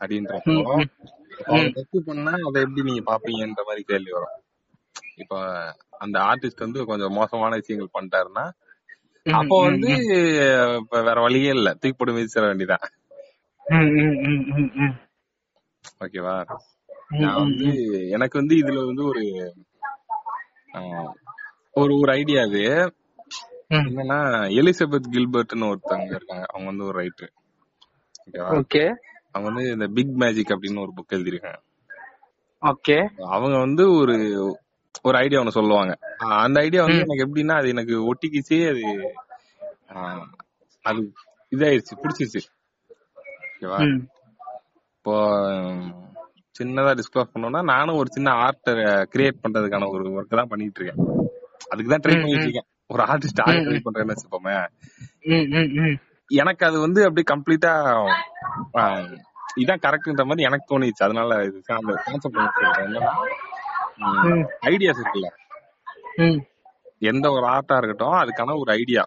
[0.01, 0.55] அப்படின்றப்போ
[1.45, 4.35] அவங்க தப்பு பண்ணா அதை எப்படி நீங்க பாப்பீங்கன்ற மாதிரி கேள்வி வரும்.
[5.17, 5.35] இப்ப
[5.99, 8.45] அந்த ஆர்டிஸ்ட் வந்து கொஞ்சம் மோசமான விஷயங்கள் பண்ணிட்டாருன்னா
[9.25, 9.91] அப்போ வந்து
[10.79, 11.69] இப்ப வேற வழியே இல்ல.
[11.73, 12.85] தூக்கி போட்டு மிதிச்சிட வேண்டியதான்
[13.65, 14.95] ம், ம், ம், ம், ம்.
[15.99, 16.35] ஓகேவா?
[17.09, 17.69] ம், நான் ம், வந்து
[18.09, 19.23] எனக்கு வந்து இதுல வந்து ஒரு
[20.73, 21.11] ஆஹ்,
[21.73, 22.41] ஒரு ஒரு ஐடியா
[23.69, 23.87] ம்.
[23.89, 24.17] என்னன்னா
[24.55, 26.45] எலிசபெத் கில்பர்ட்னு ஒருத்தவங்க இருக்காங்க.
[26.49, 27.31] அவங்க வந்து ஒரு ரைட்டர்
[28.25, 28.49] ஓகேவா?
[28.57, 28.83] ஓகே.
[29.31, 31.61] அவங்க வந்து இந்த பிக் மேஜிக் அப்படின்னு ஒரு புக் எழுதியிருக்காங்க.
[32.61, 32.97] ஓகே.
[33.27, 34.15] அவங்க வந்து ஒரு
[35.03, 35.93] ஒரு ஐடியா ஒண்ணு சொல்லுவாங்க.
[36.19, 38.83] ஆஹ் அந்த ஐடியா வந்து எனக்கு எப்படின்னா அது எனக்கு ஒட்டிக்கிச்சு அது
[39.89, 40.25] ஆஹ்,
[40.85, 41.01] அது
[41.51, 42.41] இதாயிருச்சு பிடிச்சிருச்சு.
[43.55, 43.79] ஓகேவா?
[44.95, 45.15] இப்போ
[46.55, 48.69] சின்னதா டிஸ்க்ளோஸ் பண்ணோம்னா நானும் ஒரு சின்ன ஆர்ட்
[49.13, 51.01] கிரியேட் பண்றதுக்கான ஒரு ஒர்க் தான் பண்ணிட்டு இருக்கேன்
[51.71, 52.47] அதுக்கு தான் ட்ரை பண்ணிட்டு.
[52.47, 53.79] இருக்கேன் ஒரு ஆர்டிஸ்ட் ம், ட்ரை.
[53.87, 54.55] பண்றேன்னு வச்சுப்போமே.
[56.31, 57.71] எனக்கு அது வந்து அப்படியே கம்ப்ளீட்டா
[59.61, 61.05] இதான் கரெக்ட்ன்ற மாதிரி எனக்கு தோணிச்சு.
[61.07, 62.39] அதனால இது கான்செப்ட்
[64.71, 65.29] ஐடியாஸ் இருக்குல்ல.
[67.11, 69.03] எந்த ஒரு ஆர்ட்டா இருக்கட்டும் அதுக்கான ஒரு ஐடியா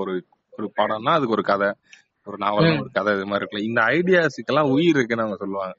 [0.00, 0.12] ஒரு
[0.52, 1.68] ஒரு படம்னா அதுக்கு ஒரு கதை.
[2.26, 5.74] ஒரு நாவல்னா ஒரு கதை இது மாதிரி இருக்குல்ல இந்த ஐடியாஸுக்கெல்லாம் உயிர் இருக்குன்னு அவங்க சொல்லுவாங்க.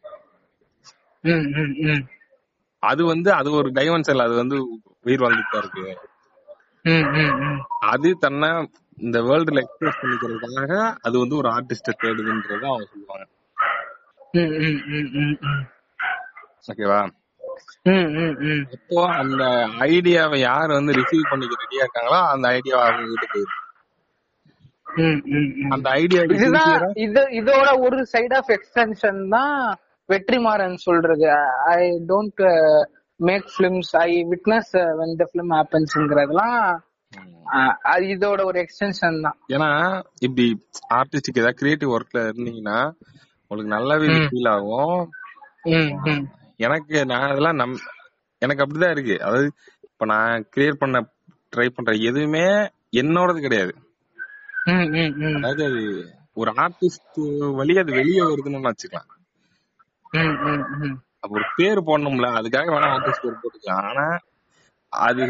[2.84, 4.58] அது வந்து அது ஒரு டைமென்ஷன் அது வந்து
[5.06, 5.84] உயிர் வாழ்ந்துட்டு இருக்கு.
[7.88, 8.50] அது தன்னை
[8.98, 10.74] இந்த வேர்ல்டுல எக்ஸ்பிரஸ் பண்ணிக்கிறதுக்காக
[11.04, 13.26] அது வந்து ஒரு ஆர்டிஸ்ட தேடுதுன்றத அவங்க சொல்லுவாங்க.
[16.70, 17.02] ஓகேவா.
[18.76, 19.44] அப்போ அந்த
[19.88, 23.54] ஐடியாவை யார் வந்து ரிசீவ் பண்ணிக்க ரெடியா இருக்காங்களோ அந்த ஐடியா அவங்க கிட்ட ம்.
[25.74, 29.56] அந்த ஐடியா இதுதான் இது இதோட ஒரு சைட் ஆஃப் எக்ஸ்டென்ஷன் தான்
[30.10, 31.28] வெற்றிமாறன் சொல்றது.
[31.76, 32.42] I don't
[33.20, 36.60] make films I witness when the film ஹேப்பன்ஸ்ங்கிறதுலாம்
[37.82, 39.38] அது இதோட ஒரு எக்ஸ்டென்ஷன் தான்.
[39.48, 39.70] ஏன்னா
[40.20, 40.46] இப்படி
[41.00, 42.80] ஆர்டிஸ்டிக் ஏதாவது கிரியேட்டிவ் ஒர்க்ல இருந்தீங்கன்னா
[43.52, 45.00] உங்களுக்கு நல்லாவே ஃபீல் ஆகும்.
[45.64, 46.24] ம், ம்.
[46.58, 47.76] எனக்கு நான் அதெல்லாம் நம்
[48.42, 49.16] எனக்கு அப்படிதான் இருக்கு.
[49.22, 49.48] அதாவது
[49.90, 50.98] இப்ப நான் கிரியேட் பண்ண
[51.56, 52.46] ட்ரை பண்ற எதுவுமே
[53.02, 53.74] என்னோடது கிடையாது.
[54.66, 55.82] அதாவது அது
[56.42, 57.20] ஒரு ஆர்டிஸ்ட்
[57.60, 59.10] வழி அது வெளியே வருதுன்னு வச்சுக்கலாம்.
[61.24, 63.84] அப்ப ஒரு பேர் போடணும்ல அதுக்காக வேணா ஆர்டிஸ்ட் பேர் போட்டுக்கலாம்.
[63.90, 64.06] ஆனா
[64.94, 65.24] அது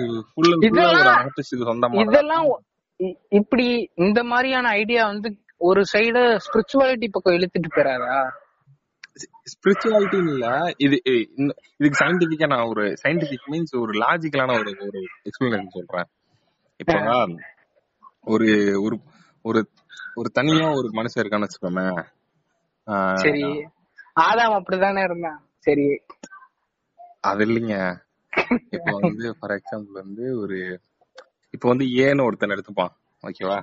[1.21, 2.47] ஆர்டிஸ்டுக்கு சொந்தமா இதெல்லாம்
[3.39, 3.65] இப்படி
[4.05, 5.29] இந்த மாதிரியான ஐடியா வந்து
[5.69, 8.17] ஒரு சைடு ஸ்பிரிச்சுவாலிட்டி பக்கம் இழுத்துட்டு போறாரா?
[9.51, 10.45] ஸ்பிரிச்சுவாலிட்டி இல்ல.
[10.85, 10.95] இது
[11.79, 16.07] இதுக்கு சயின்டிபிக்கா நான் ஒரு சயின்டிபிக் மீன்ஸ் ஒரு லாஜிக்கலான ஒரு ஒரு எக்ஸ்பிளனேஷன் சொல்றேன்.
[16.79, 16.95] இப்போ
[18.33, 18.47] ஒரு
[18.85, 18.95] ஒரு
[19.45, 19.69] ஒரு
[20.15, 21.87] ஒரு தனியா ஒரு மனுஷன் இருக்கான்னு வச்சுக்கோமே.
[23.15, 23.43] சரி.
[24.19, 25.49] ஆதாம் அப்படிதானே இருந்தான்.
[25.57, 26.01] சரி.
[27.21, 27.99] அது இல்லைங்க.
[28.69, 30.81] இப்போ வந்து ஃபார் எக்ஸாம்பிள் வந்து ஒரு
[31.49, 32.93] இப்போ வந்து ஏன்னு ஒருத்தன் எடுத்துப்பான்.
[33.21, 33.61] ஓகேவா?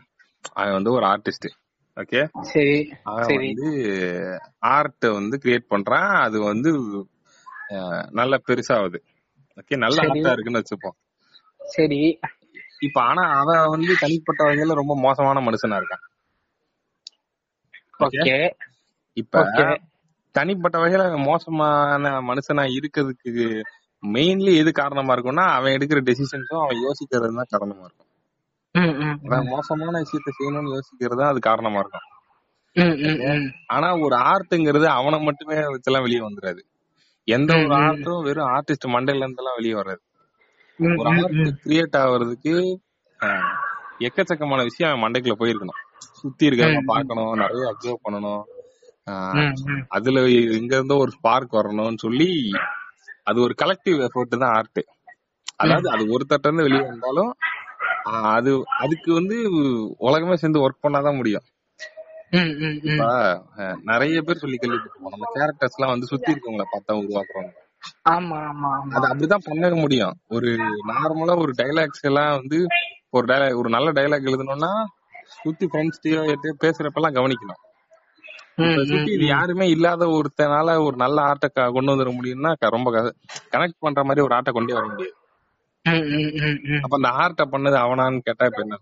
[0.52, 1.50] அவன் வந்து ஒரு ஆர்டிஸ்ட்
[1.96, 2.28] ஓகே?
[2.40, 2.92] சரி.
[3.02, 6.20] அவன் வந்து ஆர்ட் வந்து கிரியேட் பண்றான்.
[6.20, 6.70] அது வந்து
[8.10, 9.00] நல்ல பெருசாகுது.
[9.56, 9.76] ஓகே?
[9.76, 10.02] நல்ல.
[10.02, 10.98] ஆர்ட்டா இருக்குன்னு வச்சுப்போம்.
[11.64, 12.18] சரி.
[12.82, 16.04] இப்ப ஆனா அவன் வந்து தனிப்பட்ட வகையில ரொம்ப மோசமான மனுஷனா இருக்கான்
[18.06, 18.36] ஓகே
[19.16, 19.44] இப்ப
[20.34, 23.46] தனிப்பட்ட வகையில மோசமான மனுஷனா இருக்கிறதுக்கு
[24.02, 28.08] மெயின்லி எது காரணமா இருக்கும்னா அவன் எடுக்கிற டெசிஷன்ஸும் அவன் யோசிக்கிறது தான் காரணமா இருக்கும்.
[29.52, 32.06] மோசமான விஷயத்த செய்யணும்னு யோசிக்கிறது அது காரணமா இருக்கும்.
[33.74, 36.62] ஆனா ஒரு ஆர்ட்ங்கிறது அவனை மட்டுமே வச்செல்லாம் வெளியே வந்துடாது
[37.28, 37.74] எந்த ஒரு.
[37.84, 40.02] ஆர்ட்டும் வெறும் ஆர்டிஸ்ட் மண்டையில இருந்தெல்லாம் வெளியே வராது.
[40.06, 40.11] ம்,
[40.82, 41.60] ஒரு ஆர்ட்.
[41.64, 42.54] கிரியேட் ஆகுறதுக்கு
[44.00, 45.80] எக்கச்சக்கமான விஷயம் அவன் மண்டைக்குள்ள போயிருக்கணும்.
[46.20, 46.92] சுத்தி இருக்கிறவங்க ம், ம்.
[46.92, 48.42] பார்க்கணும் நிறைய அப்சர்வ் பண்ணணும்.
[49.88, 50.18] அதுல
[50.56, 52.28] எங்க இருந்தோ ஒரு ஸ்பார்க் வரணும்னு சொல்லி
[53.22, 54.80] அது ஒரு கலெக்டிவ் எஃபோர்ட் தான் ஆர்ட்
[55.56, 57.32] அதாவது அது ஒருத்தட்ட இருந்து வெளியே வந்தாலும்
[58.34, 59.36] அது அதுக்கு வந்து
[59.98, 61.46] உலகமே சேர்ந்து ஒர்க் பண்ணாதான் முடியும்.
[63.90, 65.14] நிறைய பேர் சொல்லி கேள்விப்பட்டிருப்போம்.
[65.14, 67.50] நம்ம கேரக்டர்ஸ் எல்லாம் வந்து சுத்தி இருக்கவங்கள பார்த்தா உருவாக்குறோம்
[68.10, 70.12] ஆமா ஆமா அது அப்படிதான் பண்ண முடியும்.
[70.28, 70.46] ஒரு
[70.88, 72.66] நார்மலா ஒரு டைலாக்ஸ் எல்லாம் வந்து
[73.10, 74.84] ஒரு dialogue- ஒரு நல்ல டைலாக் எழுதணும்னா
[75.24, 77.60] சுத்தி ஃப்ரெண்ட்ஸ்டையோ பேசுறப்பெல்லாம் கவனிக்கணும்.
[78.54, 83.14] ம், இப்ப ம், சுத்தி இது யாருமே இல்லாத ஒருத்தனால ஒரு நல்ல ஆட்டை கொண்டு வந்துட முடியும்னா ரொம்ப
[83.50, 85.16] கனெக்ட் பண்ற மாதிரி ஒரு ஆட்டை கொண்டே வர முடியாது.
[86.82, 88.78] அப்ப அந்த ஆர்ட்டை பண்ணது அவனான்னு கேட்டா இப்ப என்ன.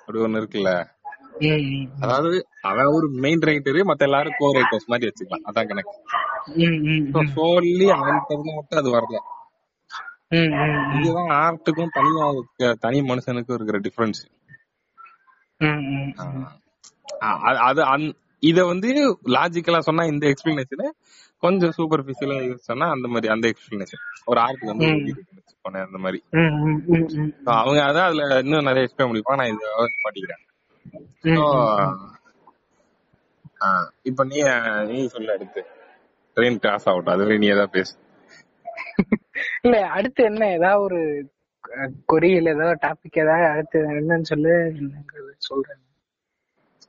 [0.00, 0.86] அப்படி ஒண்ணு இருக்குல்ல.
[2.00, 5.48] அதாவது அவன் ஒரு மெயின் ரைட்டரு மத்த எல்லாரும் கோ ரைட்டர்ஸ் மாதிரி வச்சுக்கலாம்.
[5.50, 6.02] அதான் கணக்கு.
[7.26, 9.18] சொல்லி அவன் தகுந்த மட்டும் அது வரல.
[11.00, 12.30] இதுதான் ஆர்ட்டுக்கும் தனியா
[12.80, 14.40] தனி மனுஷனுக்கும் இருக்கிற டிஃபரன்ஸ்.
[17.56, 20.88] அது அந்- இத வந்து லாஜிக்கலா சொன்னா இந்த எக்ஸ்பிளனேஷன்
[21.38, 24.86] கொஞ்சம் சூப்பர்ஃபிஷியலா சொன்னா அந்த மாதிரி அந்த எக்ஸ்பிளனேஷன் ஒரு ஆர்ட்டுக்கு வந்து
[25.62, 26.22] அந்த மாதிரி.
[27.44, 29.68] அவங்க அதான் அதுல இன்னும் நிறைய எக்ஸ்பிளைன் பண்ணிருப்பாங்க நான் இதை.
[29.78, 30.50] ஆஹ்
[34.02, 34.38] இப்ப நீ
[34.92, 35.64] நீ சொல்ல அடுத்து.
[36.36, 37.94] ட்ரெயின் கிராஸ் ஆகட்டும் அதுவரை நீ ஏதாவது பேசு.
[39.62, 40.50] இல்ல அடுத்து என்ன?
[40.50, 41.00] ஏதாவது ஒரு
[42.12, 44.54] கொரியல் ஏதாவது டாபிக் ஏதாவது அடுத்து என்னன்னு சொல்லு
[45.38, 45.80] சொல்றேன்.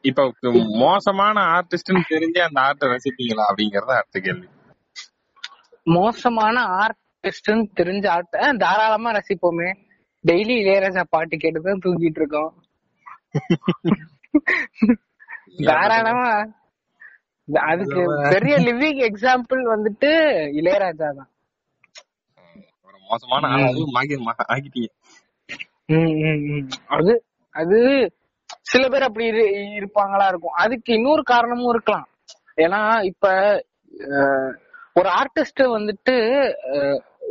[0.01, 0.33] இப்ப
[0.77, 3.43] மோசமான ஆர்டிஸ்ட்னு தெரிஞ்சு அந்த ஆர்ட்டை ரசிப்பீங்களா?
[3.51, 4.47] அப்படிங்கறது அடுத்த கேள்வி.
[5.83, 9.69] மோசமான ஆர்டிஸ்ட்னு தெரிஞ்ச ஆர்ட் தாராளமா ரசிப்போமே.
[10.27, 12.62] டெய்லி இளையராஜா பாட்டு கேட்டுதான் தூங்கிட்டு இருக்கோம்.
[15.63, 16.29] தாராளமா.
[17.53, 20.11] அதுக்கு பெரிய லிவிங் எக்ஸாம்பிள் வந்துட்டு
[20.51, 21.29] இளையராஜா தான்.
[22.83, 23.63] ஒரு மோசமான.
[26.85, 28.11] அது அது
[28.61, 30.53] சில பேர் அப்படி இரு- இருப்பாங்களா இருக்கும்.
[30.53, 32.07] அதுக்கு இன்னொரு காரணமும் இருக்கலாம்.
[32.55, 33.29] ஏன்னா இப்ப
[34.93, 36.51] ஒரு ஆர்டிஸ்ட் வந்துட்டு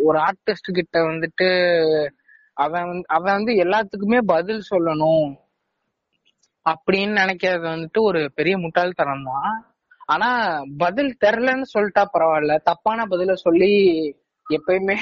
[0.05, 2.11] ஒரு ஆர்டிஸ்ட் கிட்ட வந்துட்டு
[2.55, 5.41] அவன் வந்து- அவன் வந்து எல்லாத்துக்குமே பதில் சொல்லணும்.
[6.66, 9.55] அப்படின்னு நினைக்கிறது வந்துட்டு ஒரு பெரிய முட்டாள்தனம் தான்.
[10.07, 10.29] ஆனா
[10.79, 12.55] பதில் தெரிலன்னு சொல்லிட்டா பரவாயில்ல.
[12.62, 13.70] தப்பான பதில சொல்லி
[14.46, 14.96] எப்பயுமே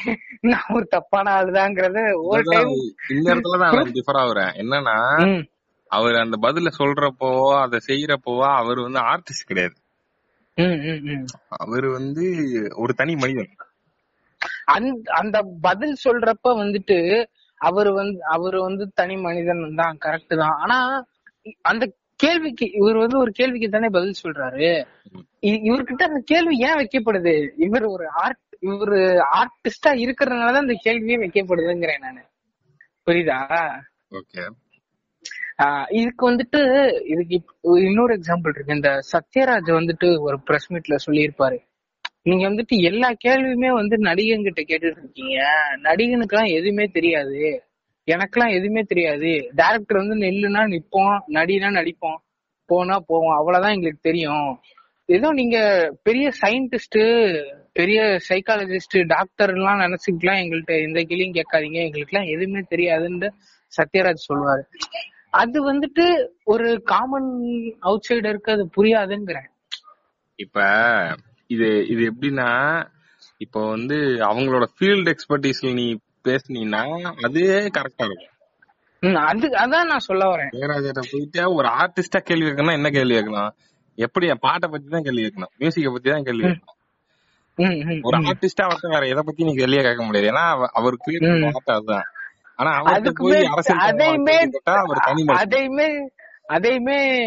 [0.50, 2.72] நான் ஒரு தப்பான ஆளுதாங்கிறத ஒரு டைம்
[3.14, 4.52] இந்த இடத்துலதான் நான் டிஃபர் ஆகுறேன்.
[4.62, 4.96] என்னன்னா
[5.90, 7.30] அவர் அந்த பதில சொல்றப்போ
[7.62, 9.76] அதை செய்யறப்போவா அவர் வந்து ஆர்டிஸ்ட் கிடையாது.
[11.56, 12.24] அவர் வந்து
[12.82, 13.52] ஒரு தனி மனிதன்.
[14.74, 16.98] அந்த அந்த பதில் சொல்றப்ப வந்துட்டு
[17.60, 20.56] அவர் வந்து அவர் வந்து தனி மனிதன் தான் கரெக்ட் தான்.
[20.64, 20.78] ஆனா
[21.62, 24.86] அந்த கேள்விக்கு இவர் வந்து ஒரு கேள்விக்கு தானே பதில் சொல்றாரு.
[25.42, 27.48] இவர்கிட்ட அந்த கேள்வி ஏன் வைக்கப்படுது?
[27.56, 28.94] இவர் ஒரு ஆர்ட் இவர்
[29.38, 32.22] ஆர்டிஸ்டா இருக்கிறதுனாலதான் இந்த கேள்வியே வைக்கப்படுதுங்கிறேன் நானு.
[33.06, 33.38] புரியுதா?
[35.90, 36.60] இதுக்கு வந்துட்டு
[37.08, 38.74] இதுக்கு இன்னொரு எக்ஸாம்பிள் இருக்கு.
[38.74, 41.58] இந்த சத்யராஜ் வந்துட்டு ஒரு பிரஸ் மீட்ல சொல்லியிருப்பாரு.
[42.22, 45.42] நீங்க வந்துட்டு எல்லா கேள்வியுமே வந்து நடிகன் கிட்ட கேட்டுட்டு இருக்கீங்க.
[45.82, 47.62] நடிகனுக்குலாம் எதுவுமே தெரியாது.
[48.08, 49.30] எனக்கெல்லாம் எதுவுமே தெரியாது.
[49.56, 52.18] டேரக்டர் வந்து நெல்லுனா நிப்போம் நடினா நடிப்போம்
[52.66, 54.60] போனா போவோம் அவ்வளவுதான் எங்களுக்கு தெரியும்.
[55.04, 55.58] ஏதோ நீங்க
[56.02, 57.00] பெரிய சயின்டிஸ்ட்
[57.72, 61.78] பெரிய சைக்காலஜிஸ்ட் டாக்டர் எல்லாம் நினைச்சுக்கலாம் எங்கள்கிட்ட எந்த கேள்வியும் கேட்காதீங்க.
[61.86, 63.28] எங்களுக்கு எல்லாம் எதுவுமே தெரியாதுன்னு
[63.72, 64.62] சத்யராஜ் சொல்லுவாரு.
[65.30, 66.04] அது வந்துட்டு
[66.44, 67.30] ஒரு காமன்
[67.80, 69.48] அவுட் சைடருக்கு அது புரியாதுங்கிறேன்.
[70.34, 70.60] இப்ப
[71.46, 72.48] இது இது எப்படின்னா
[73.36, 73.96] இப்போ வந்து
[74.28, 75.86] அவங்களோட ஃபீல்ட் எக்ஸ்பர்டீஸ்ல நீ
[76.24, 79.22] பேசுனீன்னா அதுவே கரெக்டா இருக்கும்.
[79.22, 80.48] அது அதான் நான் சொல்ல வரேன்.
[80.52, 83.54] இளையராஜாட்ட போயிட்டு ஒரு ஆர்டிஸ்டா கேள்வி கேட்கணும் என்ன கேள்வி கேட்கலாம்?
[83.94, 85.56] எப்படி பாட்டை பத்தி தான் கேள்வி கேட்கணும்?
[85.58, 88.02] மியூசிக்க பத்தி தான் கேள்வி கேட்கணும்.
[88.02, 88.18] ஒரு.
[88.18, 90.30] ஆர்டிஸ்டா அவர்ட்ட வேற எதை பத்தி நீ கேள்வியே கேட்க முடியாது.
[90.30, 91.40] ஏன்னா அவ- அவர் கிரியேட் ம்.
[91.40, 92.04] பண்ண அதுதான்.
[92.56, 95.24] ஆனா அதுக்குமே போய் அரசியல் அதையுமே அவர் தனி.
[95.26, 96.08] அதையுமே
[96.46, 97.20] அதையுமே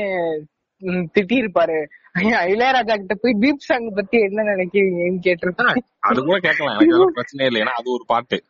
[0.81, 1.85] திட்டி இருப்பாரு
[2.19, 6.79] இளையராஜா கிட்ட போய் தீப் சாங் பத்தி என்ன நினைக்கிறீங்கன்னு கேட்டிருப்பாங்க அது கூட கேட்கலாம்.
[6.79, 7.61] எனக்கு பிரச்சனை இல்லை.
[7.61, 8.43] ஏன்னா அது ஒரு பாட்டு.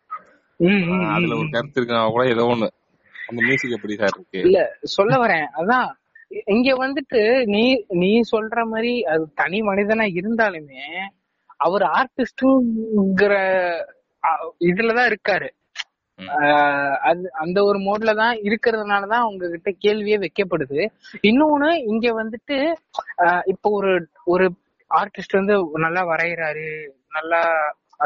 [1.14, 1.48] அதுல ஒரு.
[1.50, 2.68] கருத்து இருக்குன்னா கூட ஏதோ ஒண்ணு.
[3.16, 4.40] அந்த மியூசிக் எப்படி சார் இருக்கு?
[4.48, 4.60] இல்ல
[4.96, 5.48] சொல்ல வரேன்.
[5.60, 5.90] அதான்
[6.54, 7.20] இங்க வந்துட்டு
[7.54, 7.64] நீ
[8.02, 10.86] நீ சொல்ற மாதிரி அது தனி மனிதனா இருந்தாலுமே
[11.60, 13.34] அவர் ஆர்டிஸ்ட்ங்கிற
[14.68, 15.50] இதுலதான் இருக்காரு.
[17.10, 20.80] அது அந்த ஒரு மோட்ல தான் இருக்கிறதுனாலதான் உங்ககிட்ட கேள்வியே வைக்கப்படுது.
[21.30, 22.58] இன்னொன்னு இங்க வந்துட்டு
[23.54, 23.94] இப்போ ஒரு
[24.26, 24.46] ஒரு
[24.92, 26.68] ஆர்டிஸ்ட் வந்து நல்லா வரைகிறாரு
[27.12, 27.42] நல்லா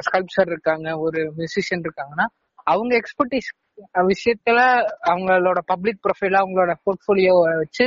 [0.04, 2.28] ஸ்கல்ப்சர் இருக்காங்க ஒரு மியூசிஷியன் இருக்காங்கன்னா
[2.68, 3.50] அவங்க எக்ஸ்பர்டீஸ்
[4.08, 4.60] விஷயத்துல
[5.04, 7.86] அவங்களோட பப்ளிக் ப்ரொஃபைல அவங்களோட போர்ட்போலியோ வச்சு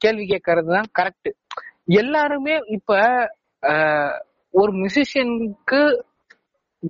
[0.00, 1.30] கேள்வி கேட்கறது தான் கரெக்ட்
[1.94, 2.98] எல்லாருமே இப்ப
[4.54, 5.80] ஒரு மியூசிஷியனுக்கு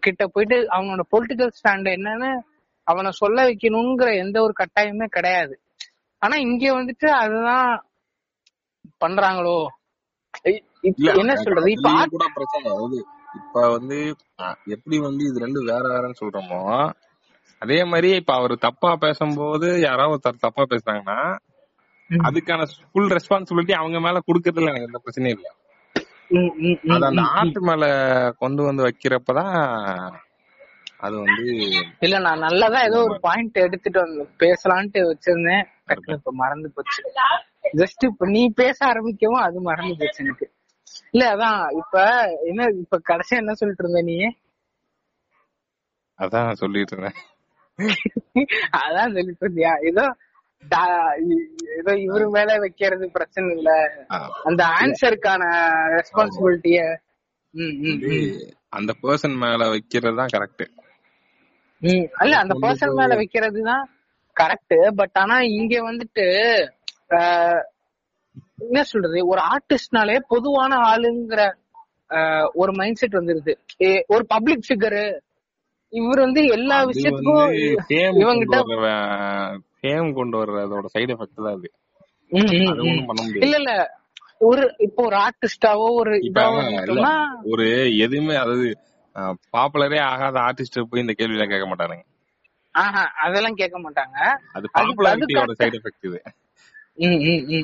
[0.03, 2.31] கிட்ட போயிட்டு அவனோட பொலிட்டிக்கல் ஸ்டாண்ட் என்னன்னு
[2.87, 5.55] அவனை சொல்ல வைக்கணுங்கிற எந்த ஒரு கட்டாயமே கிடையாது.
[6.23, 7.69] ஆனா இங்க வந்துட்டு அதுதான்
[9.03, 9.59] பண்றாங்களோ?
[11.15, 11.69] என்ன சொல்றது?
[11.71, 13.01] இப்ப கூட பிரச்சனை
[13.41, 13.99] இப்ப வந்து
[14.67, 16.61] எப்படி வந்து இது ரெண்டும் வேற வேறன்னு சொல்றோமோ
[17.63, 21.19] அதே மாதிரி இப்ப அவர் தப்பா பேசும்போது யாராவது ஒருத்தர் தப்பா பேசுறாங்கன்னா
[22.11, 25.49] அதுக்கான ஃபுல் ரெஸ்பான்சிபிலிட்டி அவங்க மேல குடுக்கறதுல எனக்கு எந்த பிரச்சனையும் இல்ல.
[26.91, 27.23] அது அந்த.
[27.37, 27.85] ஆர்ட் மேல
[28.39, 29.55] கொண்டு வந்து வைக்கிறப்பதான்
[31.01, 31.45] அது வந்து
[32.01, 35.65] இல்ல நான் நல்லதா ஏதோ ஒரு பாயிண்ட் எடுத்துட்டு வந்து பேசலான்ட்டு வச்சிருந்தேன்.
[35.89, 37.03] டக்குனு இப்ப மறந்து போச்சு.
[37.77, 40.47] ஜஸ்ட் இப்ப நீ பேச ஆரம்பிக்கவும் அது மறந்து போச்சு எனக்கு.
[41.13, 41.97] இல்ல அதான் இப்ப
[42.45, 44.17] என்ன இப்ப கடைசியா என்ன சொல்லிட்டு இருந்த நீ?
[46.19, 47.19] அதான் சொல்லிட்டு இருந்தேன்.
[48.81, 50.05] அதான் சொல்லிட்டு இருந்தியா ஏதோ
[51.77, 53.71] ஏதோ இவரு மேல வைக்கிறது பிரச்சனை இல்ல.
[54.45, 55.43] அந்த ஆன்சருக்கான
[55.95, 56.81] ரெஸ்பான்சிபிலிட்டிய
[58.73, 60.65] அந்த பர்சன் மேல வைக்கிறது தான் கரெக்ட்
[62.19, 63.85] அல்ல அந்த பர்சன் மேல வைக்கிறது தான்
[64.37, 66.27] கரெக்ட் பட் ஆனா இங்க வந்துட்டு
[67.17, 67.63] ஆஹ்,
[68.65, 69.19] என்ன சொல்றது?
[69.27, 71.41] ஒரு ஆர்டிஸ்ட்னாலே பொதுவான ஆளுங்கிற
[72.55, 73.53] ஒரு மைண்ட் செட் வந்துருது.
[73.83, 75.03] ஏ, ஒரு பப்ளிக் ஃபிகரு
[75.93, 77.47] இவர் வந்து எல்லா விஷயத்துக்கும்
[78.23, 78.59] இவங்கிட்ட
[79.77, 81.69] ஃபேம் கொண்டு வர்றதோட சைடு எஃபெக்ட் தான் அது.
[83.45, 83.73] இல்ல இல்ல.
[84.49, 86.13] ஒரு இப்போ ஒரு ஆர்டிஸ்டாவோ ஒரு
[87.53, 87.65] ஒரு
[88.05, 88.69] எதுவுமே அதாவது
[89.55, 92.05] பாப்புலரே ஆகாத ஆர்டிஸ்ட் போய் இந்த கேள்வி எல்லாம் கேட்க மாட்டானுங்க.
[92.75, 94.17] ஆஹா அதெல்லாம் கேட்க மாட்டாங்க.
[94.57, 96.21] அது பாப்புலாரிட்டியோட சைடு எஃபெக்ட் இது.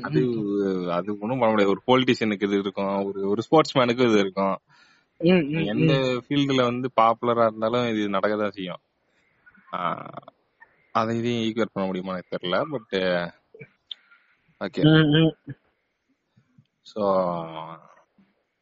[0.09, 0.21] அது
[0.97, 1.75] அது ஒண்ணும் பண்ண முடியாது.
[1.75, 4.57] ஒரு பொலிட்டிஷியனுக்கு இது இருக்கும் ஒரு ஒரு ஸ்போர்ட்ஸ் மேனுக்கு இது இருக்கும்.
[5.73, 5.93] எந்த
[6.25, 8.83] ஃபீல்டுல வந்து பாப்புலரா இருந்தாலும் இது நடக்கதான் செய்யும்.
[10.99, 12.95] அதை இதையும் ஈக்குவேட் பண்ண முடியுமா எனக்கு தெரியல பட்
[14.61, 14.83] ஓகே
[16.93, 17.03] சோ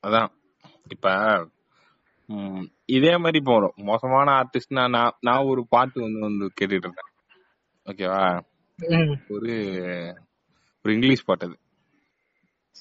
[0.05, 0.31] அதான்.
[0.95, 1.09] இப்ப
[2.97, 4.97] இதே மாதிரி போறோம் மோசமான ஆர்டிஸ்ட் நான்
[5.29, 7.11] நான் ஒரு பாட்டு வந்து வந்து கேட்டுட்டு இருந்தேன்.
[7.87, 8.23] ஓகேவா
[9.35, 9.55] ஒரு
[10.85, 11.57] ஒரு இங்கிலீஷ் பாட்டு அது.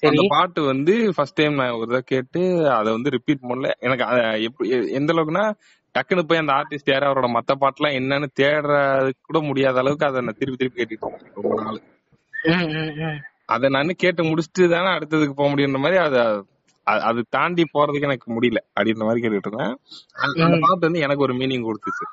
[0.02, 2.40] அந்த பாட்டு வந்து ஃபர்ஸ்ட் டைம் நான் ஒரு தடவை கேட்டு
[2.78, 3.68] அதை வந்து ரிப்பீட் பண்ணல.
[3.86, 4.04] எனக்கு
[4.48, 5.44] எப்படி எந்த அளவுக்குன்னா
[5.94, 10.40] டக்குன்னு போய் அந்த ஆர்டிஸ்ட் யாரோ அவரோட மத்த பாட்டுலாம் என்னன்னு தேடுறதுக்கு கூட முடியாத அளவுக்கு அதை நான்
[10.40, 11.78] திருப்பி திருப்பி கேட்டுட்டு ரொம்ப நாள்.
[13.54, 16.22] அதை நான் கேட்டு முடிச்சுட்டு தானே அடுத்ததுக்கு போக முடியுன்ற மாதிரி அதை
[17.06, 19.76] அது தாண்டி போறதுக்கு எனக்கு முடியல அப்படின்ற மாதிரி கேட்டுட்டு இருந்தேன்.
[20.22, 22.06] அந்த பாட்டு வந்து எனக்கு ஒரு மீனிங் கொடுத்துச்சு.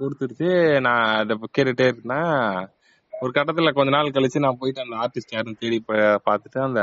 [0.00, 0.50] கொடுத்துருச்சு
[0.86, 2.42] நான் அதை கேட்டுட்டே இருந்தேன்.
[3.20, 5.78] ஒரு கட்டத்துல கொஞ்ச நாள் கழிச்சு நான் போயிட்டு அந்த ஆர்டிஸ்ட் யாருன்னு தேடி
[6.26, 6.82] பார்த்துட்டு அந்த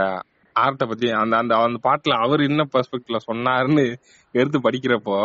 [0.56, 3.86] ஆர்ட்டை பத்தி அந்த அந்த அந்த பாட்டுல அவர் என்ன பெர்ஸ்பெக்டிவ்ல சொன்னாருன்னு
[4.32, 5.18] எடுத்து படிக்கிறப்போ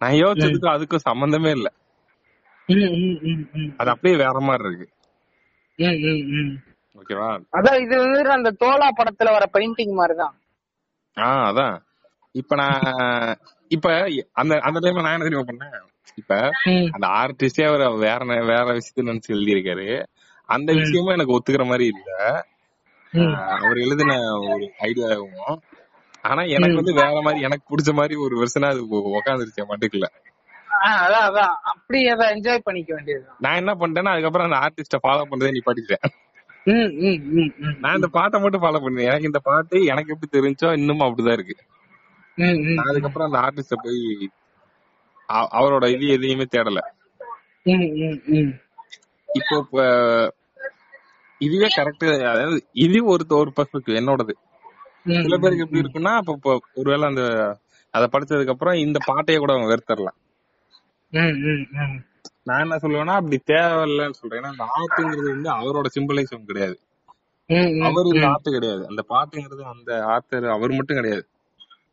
[0.00, 1.68] நான் யோசிச்சதுக்கும் அதுக்கும் சம்பந்தமே இல்ல.
[3.76, 4.86] அது அப்படியே வேற மாதிரி இருக்கு.
[6.98, 7.28] ஓகேவா?
[7.52, 10.34] அதான் இது வந்து அந்த தோலா படத்துல வர பெயிண்டிங் மாதிரிதான்.
[11.16, 11.76] ஆஹ் அதான்.
[12.32, 13.36] இப்ப நான்
[13.68, 13.92] இப்ப
[14.32, 15.84] அந்த அந்த டைம்ல நான் என்ன தெரியுமா பண்ணேன்?
[16.14, 16.34] இப்ப
[16.90, 19.88] அந்த ஆர்டிஸ்டே அவர் வேற வேற விஷயத்த நினைச்சு எழுதியிருக்காரு.
[20.48, 22.10] அந்த விஷயமும் எனக்கு ஒத்துக்கிற மாதிரி இல்ல.
[23.56, 24.12] அவர் எழுதின
[24.46, 25.58] ஒரு ஐடியாவும்
[26.24, 30.06] ஆனா எனக்கு வந்து வேற மாதிரி எனக்கு பிடிச்ச மாதிரி ஒரு வருஷனா அது உக்காந்துருச்சு மட்டுக்குல
[31.70, 33.38] அப்படி அதை என்ஜாய் பண்ணிக்க வேண்டியதுதான்.
[33.40, 36.04] நான் என்ன பண்ணிட்டேன்னா அதுக்கப்புறம் அந்த ஆர்டிஸ்ட ஃபாலோ பண்றதே நீ படிச்சேன்
[36.66, 39.08] ம் ம் ம் ம் நான் இந்த பாட்டை மட்டும் ஃபாலோ பண்ணேன்.
[39.08, 41.56] எனக்கு இந்த பாட்டு எனக்கு எப்படி தெரிஞ்சோ இன்னமும் அப்படிதான் இருக்கு.
[42.84, 44.00] அதுக்கப்புறம் அந்த ஆர்டிஸ்ட போய்
[45.54, 46.80] அவரோட இது எதையுமே தேடல.
[49.38, 49.56] இப்போ
[51.40, 54.34] இதுவே கரெக்ட் அதாவது இது ஒரு ஒரு பெர்ஸ்பெக்டிவ் என்னோடது.
[55.24, 57.24] சில பேருக்கு எப்படி இருக்குன்னா இப்ப இப்போ ஒருவேளை அந்த
[57.94, 60.18] அதை படிச்சதுக்கு அப்புறம் இந்த பாட்டையே கூட அவங்க வெறுத்தரலாம்.
[62.48, 64.40] நான் என்ன சொல்லுவேன்னா அப்படி தேவையில்லைன்னு சொல்றேன்.
[64.40, 66.76] ஏன்னா அந்த ஆர்ட்டுங்கிறது வந்து அவரோட சிம்பிளைசம் கிடையாது.
[67.88, 68.82] அவர் இந்த ஆர்ட் கிடையாது.
[68.90, 71.24] அந்த பாட்டுங்கிறது அந்த ஆர்த்தர் அவர் மட்டும் கிடையாது.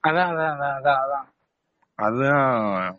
[0.03, 1.27] அதான் அதான் அதான் அதான்.
[1.99, 2.97] அதுதான்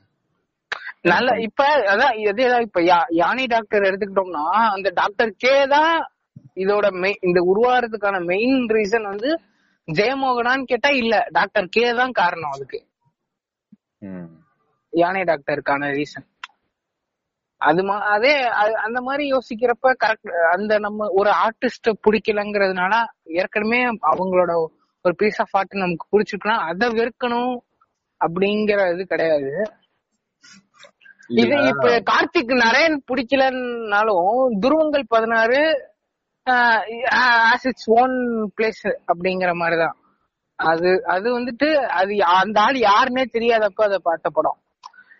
[1.04, 1.62] நல்ல இப்ப
[1.92, 2.80] அதான் இதே தான் இப்ப
[3.18, 5.94] யானை டாக்டர் எடுத்துக்கிட்டோம்னா அந்த டாக்டர் கே தான்
[6.56, 9.30] இதோட மெய் இந்த உருவாகிறதுக்கான மெயின் ரீசன் வந்து
[9.88, 11.14] ஜெயமோகனான்னு கேட்டா இல்ல.
[11.36, 12.78] டாக்டர் கே தான் காரணம் அதுக்கு.
[14.92, 16.26] யானை டாக்டருக்கான ரீசன்
[17.60, 17.82] அது
[18.14, 18.32] அதே
[18.84, 22.94] அந்த மாதிரி யோசிக்கிறப்ப கரெக்ட் அந்த நம்ம ஒரு ஆர்டிஸ்ட பிடிக்கலங்கிறதுனால
[23.42, 23.78] ஏற்கனவே
[24.10, 24.52] அவங்களோட
[25.04, 27.54] ஒரு பீஸ் ஆஃப் ஆர்ட் நமக்கு பிடிச்சிருக்குன்னா அதை வெறுக்கணும்
[28.20, 29.52] அப்படிங்கிற இது கிடையாது.
[31.30, 34.30] இது இப்ப கார்த்திக் நரேன் பிடிக்கலன்னாலும்
[34.62, 35.60] துருவங்கள் பதினாறு
[37.50, 38.16] ஆஸ் இட்ஸ் ஓன்
[38.56, 39.96] பிளேஸ் அப்படிங்கிற மாதிரிதான்.
[40.58, 44.58] அது அது வந்துட்டு அது அந்த ஆள் யாருன்னே தெரியாதப்ப அதை பார்த்த படம்.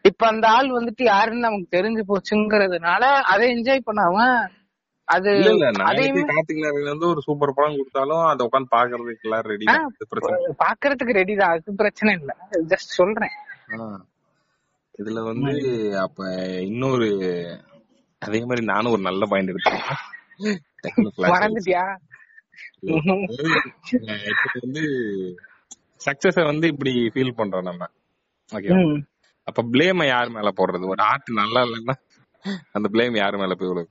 [0.05, 4.19] இப்ப அந்த ஆள் வந்துட்டு யாருன்னு நமக்கு தெரிஞ்சு போச்சுங்கிறதுனால அதை என்ஜாய் பண்ணாம
[5.09, 5.31] அது
[6.31, 9.67] கார்த்திக் வந்து ஒரு சூப்பர் படம் கொடுத்தாலும் அதை உட்காந்து பாக்குறதுக்கு ரெடி.
[10.65, 11.51] பாக்குறதுக்கு ரெடி தான்.
[11.51, 12.33] அது பிரச்சனை இல்ல.
[12.69, 13.35] ஜஸ்ட் சொல்றேன்.
[14.99, 15.53] இதுல வந்து
[16.03, 16.19] அப்ப
[16.63, 17.09] இன்னொரு
[18.23, 19.83] அதே மாதிரி நானும் ஒரு நல்ல பாயிண்ட் எடுத்தேன்
[24.61, 24.83] வந்து
[26.07, 27.85] சக்சஸ வந்து இப்படி ஃபீல் பண்றோம் நம்ம.
[28.53, 29.01] ஓகேவா ம்.
[29.49, 30.85] அப்ப பிளேம யார் மேல போடுறது?
[30.87, 31.95] ஒரு ஆர்ட் நல்லா இல்லைன்னா
[32.73, 33.91] அந்த பிளேம் யார் மேல போய் விழுது?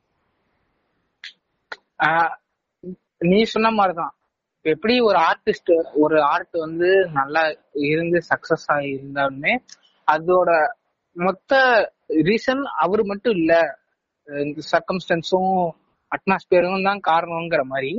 [3.21, 4.13] நீ சொன்ன மாதிரிதான்.
[4.65, 7.41] எப்படி ஒரு ஆர்டிஸ்ட் ஒரு ஆர்ட் வந்து நல்லா
[7.85, 9.53] இருந்து சக்சஸ் ஆகி இருந்தாலுமே
[10.07, 10.49] அதோட
[11.15, 11.53] மொத்த
[12.27, 13.53] ரீசன் அவர் மட்டும் இல்ல.
[14.71, 15.53] சர்க்கம்ஸ்டன்ஸும்
[16.11, 17.91] அட்மாஸ்பியரும் தான் காரணங்கிற மாதிரி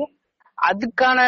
[0.58, 1.20] அதுக்கான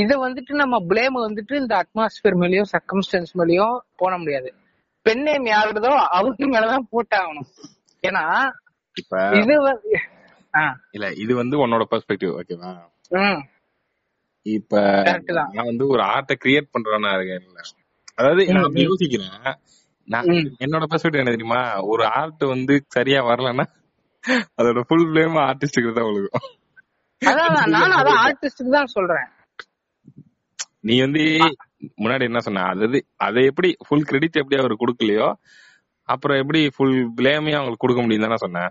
[0.00, 4.50] இத வந்துட்டு நம்ம பிளேம் வந்துட்டு இந்த அட்மாஸ்பியர் மேலயோ சர்க்கம்ஸ்டன்ஸ் மேலயோ போட முடியாது.
[5.06, 7.48] பெண்ணேம் யாருதோ அவருக்கு மேலதான் போட்டாகணும்.
[8.02, 8.24] ஏன்னா
[9.40, 9.54] இது
[10.94, 12.72] இல்ல இது வந்து உன்னோட பெர்ஸ்பெக்டிவ் ஓகேவா
[14.46, 14.76] இப்ப
[15.50, 17.48] நான் வந்து ஒரு ஆர்ட்டை கிரியேட் பண்றவனா இருக்கேன்
[18.18, 18.78] அதாவது நான்.
[18.86, 19.36] யோசிக்கிறேன்.
[20.08, 20.28] நான்.
[20.64, 21.60] என்னோட பெர்ஸ்பெக்டிவ் என்ன தெரியுமா?
[21.92, 23.66] ஒரு ஆர்ட் வந்து சரியா வரலன்னா
[24.58, 26.08] அதோட ஃபுல் பிளேம் ஆர்டிஸ்டுக்கு தான்
[27.22, 29.28] அதான் அதான், நானும் அதான் ஆர்டிஸ்டுக்கு தான் சொல்றேன்.
[30.88, 31.22] நீ வந்து
[31.98, 32.64] முன்னாடி என்ன சொன்ன?
[32.72, 35.28] அதாவது அதை எப்படி ஃபுல் கிரெடிட் எப்படி அவர் கொடுக்கலையோ
[36.08, 38.70] அப்புறம் எப்படி ஃபுல் பிளேமையும் அவங்களுக்கு கொடுக்க முடியும் தானே சொன்னேன்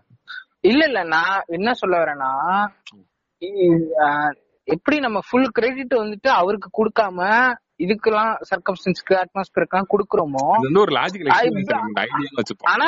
[0.70, 1.00] இல்ல இல்ல.
[1.14, 2.32] நான் என்ன சொல்ல வரேன்னா
[4.68, 7.20] எப்படி நம்ம ஃபுல் கிரெடிட் வந்துட்டு அவருக்கு கொடுக்காம
[7.84, 10.44] இதுக்கெல்லாம் சர்க்கம்ஸ்டன்ஸ்க்கு அட்மாஸ்பியருக்கெல்லாம் கொடுக்குறோமோ?
[12.74, 12.88] ஆனா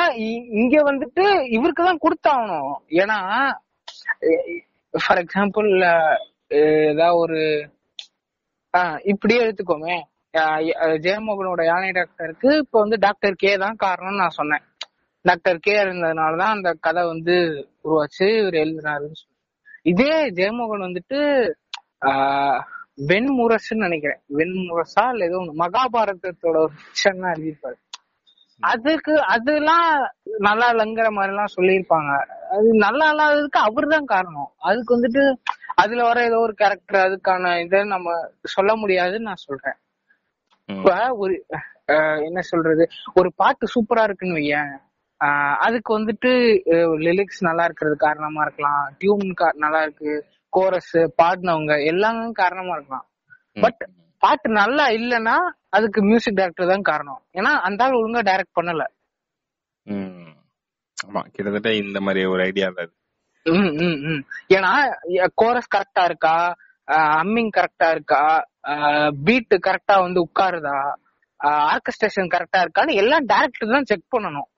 [0.60, 1.24] இங்க வந்துட்டு
[1.56, 2.72] இவருக்கு தான் கொடுத்தாகணும்.
[3.02, 3.18] ஏன்னா
[4.94, 5.68] ஃபார் எக்ஸாம்பிள்
[6.50, 7.40] ஏதாவது ஒரு
[9.04, 9.96] இப்படியே எடுத்துக்கோமே.
[11.04, 14.64] ஜெயமோகனோட யானை டாக்டருக்கு இப்ப வந்து டாக்டர் கே தான் காரணம்னு நான் சொன்னேன்.
[15.24, 17.34] டாக்டர் கே இருந்ததுனாலதான் அந்த கதை வந்து
[17.84, 19.20] உருவாச்சு இவர் எழுதினாருன்னு.
[19.82, 21.20] இதே ஜெயமோகன் வந்துட்டு
[22.08, 22.60] ஆஹ்
[22.98, 24.20] வெண்முரசுன்னு நினைக்கிறேன்.
[24.38, 25.60] வெண்முரசா இல்ல ஏதோ ஒண்ணு.
[25.62, 26.58] மகாபாரதத்தோட
[27.22, 27.76] தான் எழுதியிருப்பாரு.
[28.62, 29.88] அதுக்கு அதெல்லாம்
[30.38, 32.10] நல்லா இல்லைங்கிற மாதிரி எல்லாம் சொல்லியிருப்பாங்க.
[32.54, 34.50] அது நல்லா இல்லாததுக்கு அவர் தான் காரணம்.
[34.68, 35.22] அதுக்கு வந்துட்டு
[35.82, 38.08] அதுல வர ஏதோ ஒரு கேரக்டர் அதுக்கான இதை நம்ம
[38.54, 39.78] சொல்ல முடியாதுன்னு நான் சொல்றேன்.
[40.68, 40.90] இப்ப
[41.22, 41.34] ஒரு
[42.26, 42.84] என்ன சொல்றது?
[43.14, 44.70] ஒரு பாட்டு சூப்பரா இருக்குன்னு வையேன்.
[45.20, 46.30] ஆஹ், அதுக்கு வந்துட்டு
[47.06, 48.84] லிரிக்ஸ் நல்லா இருக்கிறது காரணமா இருக்கலாம்.
[48.98, 49.26] டியூன்
[49.64, 50.12] நல்லா இருக்கு.
[50.56, 53.06] கோரஸ் பாடினவங்க எல்லாமே காரணமா இருக்கலாம்.
[53.64, 53.80] பட்
[54.22, 55.36] பாட்டு நல்லா இல்லைன்னா
[55.68, 57.20] அதுக்கு மியூசிக் டைரக்டர் தான் காரணம்.
[57.32, 58.84] ஏன்னா அந்த ஆள் ஒழுங்கா டைரக்ட் பண்ணல.
[60.98, 62.68] ஆமா கிட்டத்தட்ட இந்த மாதிரி ஒரு ஐடியா
[63.46, 64.20] ம்.
[64.56, 64.70] ஏன்னா
[65.34, 66.36] கோரஸ் கரெக்டா இருக்கா?
[67.20, 68.22] அம்மிங் கரெக்டா இருக்கா?
[69.26, 70.78] பீட் கரெக்டா வந்து உட்காருதா?
[71.72, 74.48] ஆர்கஸ்ட்ரேஷன் கரெக்டா இருக்கான்னு எல்லாம் டேரக்டர் தான் செக் பண்ணணும்.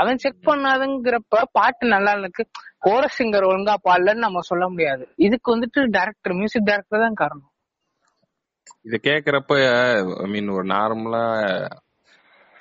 [0.00, 2.42] அவன் செக் பண்ணாதுங்கிறப்ப பாட்டு நல்லா இருக்கு.
[2.86, 5.04] கோரஸ் சிங்கர் ஒழுங்கா பாடலன்னு நம்ம சொல்ல முடியாது.
[5.26, 7.50] இதுக்கு வந்துட்டு டைரக்டர் மியூசிக் டைரக்டர் தான் காரணம்.
[8.88, 9.52] இத கேக்குறப்ப
[10.24, 11.22] ஐ மீன் ஒரு நார்மலா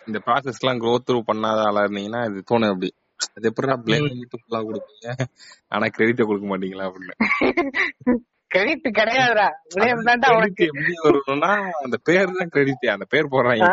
[0.07, 2.89] இந்த ப்ராசஸ் எல்லாம் க்ரோ த்ரூ பண்ணாத ஆளா இருந்தீங்கன்னா இது தோணும் அப்படி.
[3.35, 5.07] அது எப்படிடா பிளேம் மட்டும் ஃபுல்லா கொடுப்பீங்க?
[5.73, 7.15] ஆனா கிரெடிட்ட கொடுக்க மாட்டீங்களா அப்படின்னு.
[8.51, 9.47] கிரெடிட் கிடையாதுடா.
[9.73, 10.65] விடயம் தான்டா உனக்கு.
[10.71, 11.51] எப்படி வரணும்னா
[11.85, 13.69] அந்த பேர் தான் கிரெடிட் அந்த பேர் போடுறாங்க.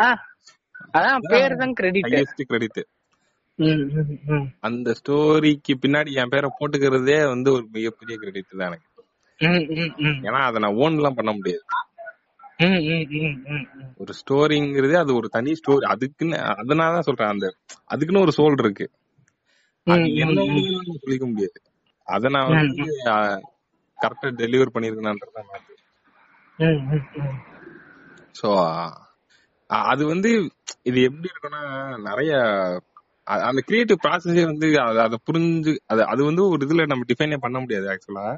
[0.99, 2.11] அதான் பேர் தான் கிரெடிட்
[2.53, 2.83] கிரெடிட்
[4.61, 8.89] அந்த ஸ்டோரிக்கு பின்னாடி என் பேரை போட்டுக்கிறதே வந்து ஒரு மிகப்பெரிய கிரெடிட் தான் எனக்கு.
[10.27, 11.65] ஏன்னா அதை நான் ஓன் எல்லாம் பண்ண முடியாது.
[13.97, 17.33] ஒரு ஸ்டோரிங்கிறது அது ஒரு தனி ஸ்டோரி அதுக்குன்னு அதனாலதான் சொல்றேன்.
[17.35, 17.47] அந்த
[17.85, 18.87] அதுக்குன்னு ஒரு சோல் இருக்கு.
[19.87, 20.03] அது
[21.05, 21.59] சொல்லிக்க முடியாது.
[22.07, 22.87] அத நான் வந்து
[23.99, 25.51] கரெக்டா டெலிவர் பண்ணிருக்கேன்ன்றதான்
[28.41, 28.49] சோ
[29.91, 30.31] அது வந்து
[30.83, 31.63] இது எப்படி இருக்குன்னா
[31.99, 32.33] நிறைய
[33.25, 37.87] அந்த கிரியேட்டிவ் ப்ராசஸே வந்து அத- புரிஞ்சு அது அது வந்து ஒரு இதுல நம்ம டிஃபைனே பண்ண முடியாது
[37.87, 38.37] ஆக்சுவலா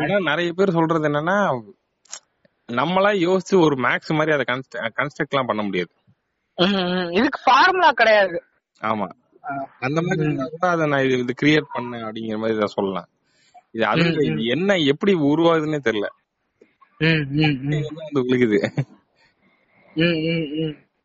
[0.00, 1.62] ஆனா நிறைய பேர் சொல்றது என்னன்னா
[2.72, 4.44] நம்மளா யோசிச்சு ஒரு மேக்ஸ் மாதிரி அதை
[4.96, 5.90] கன்ஸ்ட்ரக்ட் எல்லாம் பண்ண முடியாது.
[7.12, 8.42] இதுக்கு ஃபார்முலா கிடையாது.
[8.80, 9.10] ஆமா.
[9.80, 13.08] அந்த மாதிரி கூட அதை நான் இது- இது கிரியேட் பண்ணேன் அப்படிங்கிற மாதிரி இதை சொல்லலாம்.
[13.70, 16.06] இது அது இது என்ன எப்படி உருவாகுதுன்னே தெரியல.
[17.76, 18.84] இது வந்து விழுகுது.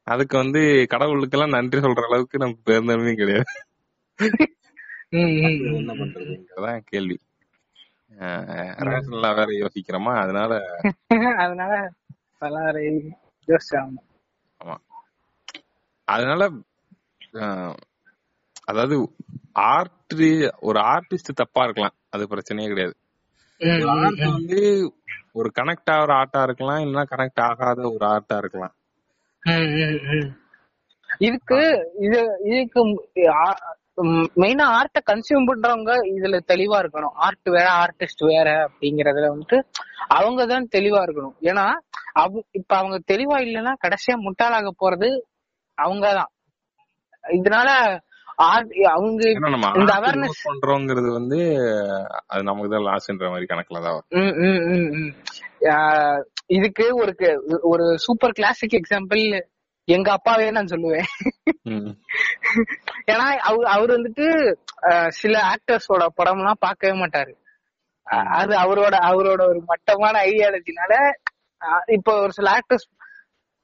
[0.04, 0.60] அதுக்கு வந்து
[0.90, 3.44] கடவுளுக்கெல்லாம் நன்றி சொல்ற அளவுக்கு நமக்கு பேருந்தமே கிடையாது.
[5.10, 7.20] என்ன பண்றதுங்கிறதான் கேள்வி.
[8.80, 10.16] ரேஷனலா வேற யோசிக்கிறோமா?
[10.18, 10.66] அதனால
[11.40, 11.92] அதனால
[14.64, 14.78] ஆமா.
[16.04, 16.52] அதனால
[18.64, 19.16] அதாவது
[19.54, 20.14] ஆர்ட்
[20.60, 21.94] ஒரு ஆர்டிஸ்ட் தப்பா இருக்கலாம்.
[22.10, 22.96] அது பிரச்சனையே கிடையாது.
[24.32, 24.94] வந்து
[25.32, 26.82] ஒரு கனெக்ட் ஆகுற ஆர்ட்டா இருக்கலாம்.
[26.82, 28.74] இல்லைன்னா கனெக்ட் ஆகாத ஒரு ஆர்ட்டா இருக்கலாம்.
[31.20, 31.60] இதுக்கு
[32.00, 32.82] இது இதுக்கு
[34.42, 37.16] மெயினா ஆர்ட்டை கன்சியூம் பண்றவங்க இதுல தெளிவா இருக்கணும்.
[37.26, 39.58] ஆர்ட் வேற ஆர்டிஸ்ட் வேற அப்படிங்கறதுல வந்துட்டு
[40.10, 41.36] அவங்க தான் தெளிவா இருக்கணும்.
[41.42, 41.66] ஏன்னா
[42.14, 45.10] அவ இப்ப அவங்க தெளிவா இல்லைன்னா கடைசியா முட்டாளாக போறது
[45.78, 46.32] அவங்கதான்
[47.24, 47.70] இதனால
[48.96, 49.24] அவங்க
[49.80, 49.94] இந்த
[50.28, 51.40] use பண்றோங்கிறது வந்து
[52.32, 55.12] அது நமக்கு தான் லாஸ்ன்ற மாதிரி கணக்குல தான் வரும்.
[56.58, 57.14] இதுக்கு ஒரு
[57.72, 59.24] ஒரு சூப்பர் கிளாசிக் எக்ஸாம்பிள்
[59.88, 61.08] எங்க அப்பாவே நான் சொல்லுவேன்.
[63.12, 64.26] ஏன்னா அவர் அவர் வந்துட்டு
[65.22, 67.34] சில ஆக்டர்ஸோட படம் எல்லாம் பார்க்கவே மாட்டாரு.
[68.40, 70.94] அது அவரோட அவரோட ஒரு மட்டமான ஐடியாலஜினால
[71.98, 72.88] இப்போ ஒரு சில ஆக்டர்ஸ்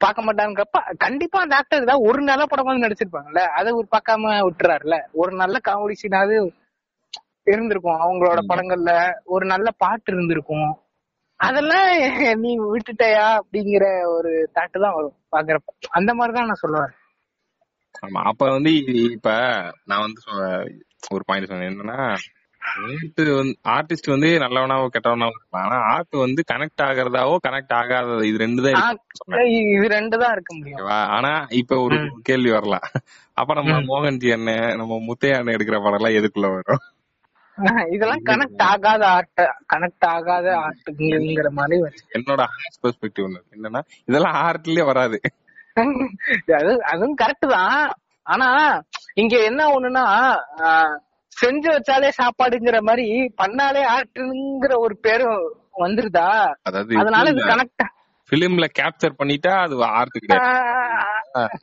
[0.01, 5.31] பார்க்க மாட்டாங்கிறப்ப கண்டிப்பா அந்த ஆக்டர் ஏதாவது ஒரு நல்ல படமாவது நடிச்சிருப்பாங்கல்ல அதை ஒரு பார்க்காம விட்டுறாருல ஒரு
[5.35, 6.35] நல்ல காமெடி சீனாவது
[7.47, 8.91] இருந்திருக்கும் அவங்களோட படங்கள்ல.
[9.25, 10.71] ஒரு நல்ல பாட்டு இருந்திருக்கும்.
[11.39, 11.89] அதெல்லாம்
[12.43, 16.93] நீ விட்டுட்டயா அப்படிங்கிற ஒரு தாட்டு தான் வரும் பாக்குறப்ப அந்த மாதிரிதான் நான் சொல்லுவேன்.
[18.03, 18.71] ஆமா அப்ப வந்து
[19.17, 19.29] இப்ப
[19.83, 20.21] நான் வந்து
[21.15, 21.71] ஒரு பாயிண்ட் சொன்னேன்.
[21.71, 21.99] என்னன்னா
[22.71, 28.37] ஆர்ட் வந்து ஆர்டிஸ்ட் வந்து நல்லவனாவோ கெட்டவனாவோ இருக்கலாம் ஆனா ஆர்ட் வந்து கனெக்ட் ஆகுறதாவோ கனெக்ட் ஆகாதது இது
[28.43, 28.99] ரெண்டு தான்
[29.71, 30.83] இது ரெண்டு தான் இருக்க முடியும்.
[31.15, 31.97] ஆனா இப்ப ஒரு
[32.29, 32.87] கேள்வி வரலாம்.
[33.37, 36.83] அப்ப நம்ம மோகன்ஜி அண்ணன் நம்ம முத்தைய அண்ணன் எடுக்கிற படம் எல்லாம் எதுக்குள்ள வரும்?
[37.93, 39.41] இதெல்லாம் கனெக்ட் ஆகாத ஆர்ட்
[39.73, 41.77] கனெக்ட் ஆகாத ஆர்ட்டுங்கிற மாதிரி
[42.17, 42.41] என்னோட
[42.83, 45.19] பெர்ஸ்பெக்டிவ் என்னன்னா இதெல்லாம் ஆர்ட்லயே வராது.
[46.59, 47.81] அது அதுவும் கரெக்ட் தான்.
[48.25, 48.47] ஆனா
[49.15, 50.05] இங்க என்ன ஒண்ணுன்னா
[51.37, 53.07] செஞ்சு வச்சாலே சாப்பாடுங்கிற மாதிரி
[53.41, 55.41] பண்ணாலே ஆர்ட்டுங்கிற ஒரு பேரும்
[55.79, 56.27] வந்துருதா?
[57.01, 57.83] அதனால இது கனெக்ட்
[58.29, 61.59] பிலிம்ல கேப்சர் பண்ணிட்டா அது ஆர்ட் கிடையாது.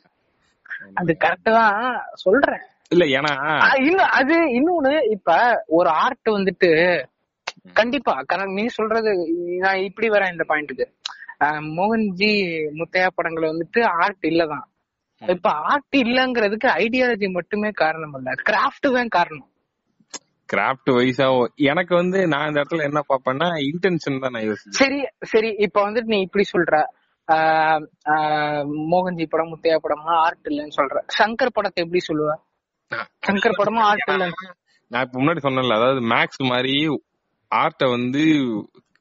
[0.96, 1.80] அது கரெக்ட் தான்.
[2.22, 2.62] சொல்றேன்.
[2.90, 3.32] இல்ல ஏன்னா
[3.80, 5.30] இன்னும் அது இன்னொன்னு இப்ப
[5.76, 6.70] ஒரு ஆர்ட் வந்துட்டு
[7.72, 9.10] கண்டிப்பா கரெக்ட் நீ சொல்றது
[9.60, 10.86] நான் இப்படி வரேன் இந்த பாயிண்ட்டுக்கு
[11.76, 12.30] மோகன்ஜி
[12.78, 14.66] முத்தையா படங்கள் வந்துட்டு ஆர்ட் இல்லதான்.
[15.22, 18.30] இப்ப ஆர்ட் இல்லங்கிறதுக்கு ஐடியாலஜி மட்டுமே காரணம் இல்ல.
[18.48, 19.48] கிராஃப்ட் தான் காரணம்.
[20.54, 25.54] கிராஃப்ட் வைஸா எனக்கு வந்து நான் இந்த இடத்துல என்ன பாப்பேன்னா இன்டென்ஷன் தான் நான் யோசிச்சேன் சரி சரி
[25.58, 26.84] இப்ப வந்துட்டு நீ இப்படி சொல்ற.
[28.90, 31.02] மோகன்ஜி படம் முத்தையா படமா ஆர்ட் இல்லைன்னு சொல்ற.
[31.18, 32.34] சங்கர் படத்தை எப்படி சொல்லுவ?
[33.26, 34.52] சங்கர் படமும் ஆர்ட் இல்லைன்னு
[34.88, 36.86] நான் இப்ப முன்னாடி சொன்னேன்ல அதாவது மேக்ஸ் மாதிரி
[37.54, 38.22] ஆர்ட்டை வந்து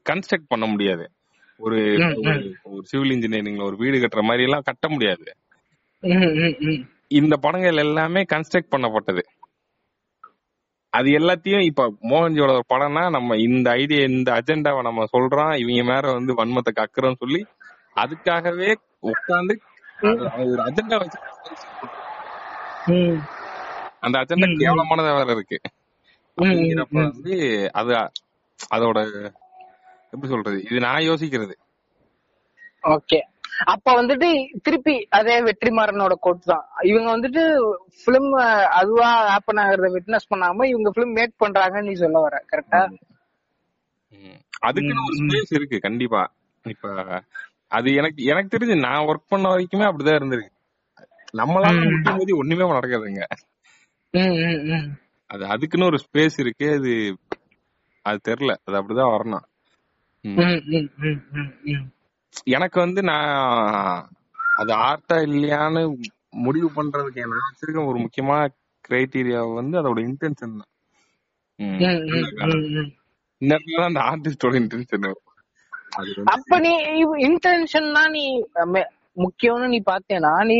[0.09, 1.11] கன்ஸ்ட்ரக்ட் பண்ண முடியாது.
[1.57, 1.75] ஒரு.
[1.75, 5.23] ஒரு- சிவில் இன்ஜினியரிங்ல ஒரு வீடு கட்டுற மாதிரி எல்லாம் கட்ட முடியாது.
[7.07, 9.19] இந்த படங்கள் எல்லாமே கன்ஸ்ட்ரக்ட் பண்ணப்பட்டது.
[10.93, 16.13] அது எல்லாத்தையும் இப்ப மோகன்ஜியோட ஒரு படம்னா நம்ம இந்த ஐடியா இந்த அஜெண்டாவை நம்ம சொல்றோம் இவங்க மேல
[16.17, 17.41] வந்து வன்மத்தை கக்குறோம்னு சொல்லி
[17.97, 18.69] அதுக்காகவே
[19.09, 19.55] உட்காந்து
[19.99, 21.19] ஒரு அஜெண்டா வச்சு.
[24.03, 24.49] அந்த அஜெண்டா.
[24.61, 25.57] கேவலமானதா வேற இருக்கு
[26.37, 26.97] அப்படிங்கிறப்ப.
[27.07, 27.35] வந்து
[27.79, 27.93] அது
[28.69, 28.99] அதோட
[30.13, 31.55] எப்படி சொல்றது இது நான் யோசிக்கிறது
[32.93, 33.19] ஓகே
[33.63, 34.27] அப்ப வந்துட்டு
[34.61, 37.43] திருப்பி அதே வெற்றிமாறனோட கோட் தான் இவங்க வந்துட்டு
[38.05, 38.31] பிலிம்
[38.71, 42.81] அதுவா ஹேப்பன் ஆகுறத விட்னஸ் பண்ணாம இவங்க பிலிம் மேக் பண்றாங்கன்னு நீ சொல்ல வர கரெக்டா.
[44.61, 46.21] அதுக்குன்னு ஒரு ஸ்பேஸ் இருக்கு கண்டிப்பா
[46.65, 47.21] இப்ப
[47.67, 50.51] அது எனக்கு எனக்கு தெரிஞ்சு நான் ஒர்க் பண்ண வரைக்குமே அப்படிதான் இருந்திருக்கு
[51.33, 51.77] நம்மளால.
[51.85, 53.23] முடியும் போது ஒண்ணுமே நடக்காதுங்க.
[55.29, 56.91] அது அதுக்குன்னு ஒரு ஸ்பேஸ் இருக்கு அது
[58.05, 59.45] அது தெரியல அது அப்படிதான் வரணும்.
[62.55, 63.29] எனக்கு வந்து நான்
[64.61, 65.81] அது ஆர்ட்டா இல்லையான்னு
[66.45, 68.41] முடிவு பண்றதுக்கு நான் வச்சிருக்க ஒரு முக்கியமான
[68.85, 70.71] கிரைட்டீரியா வந்து அதோட இன்டென்ஷன் தான்.
[73.41, 75.07] இந்த இடத்துல தான் அந்த ஆர்டிஸ்டோட இன்டென்ஷன்
[76.33, 76.71] அப்ப நீ
[77.27, 78.23] இன்டென்ஷன் தான் நீ
[79.17, 80.57] முக்கியம்னு நீ பாத்தேனா நீ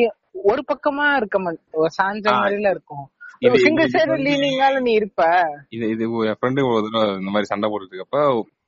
[0.52, 3.06] ஒரு பக்கமா இருக்க மாட்ட சாஞ்ச மாதிரில இருக்கும்.
[3.44, 5.22] இது இது சைடு வந்து லீனிங்கால நீ இருப்ப
[5.76, 8.22] இது இது என் ஃப்ரெண்டு ஒரு தடவை இந்த மாதிரி சண்டை போட்டுட்டு இருக்கப்ப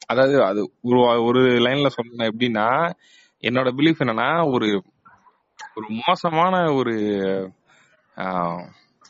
[0.06, 2.68] அதாவது அது ஒரு ஒரு லைன்ல சொன்ன எப்படின்னா
[3.44, 4.68] என்னோட பிலீஃப் என்னன்னா ஒரு
[5.78, 6.96] ஒரு மோசமான ஒரு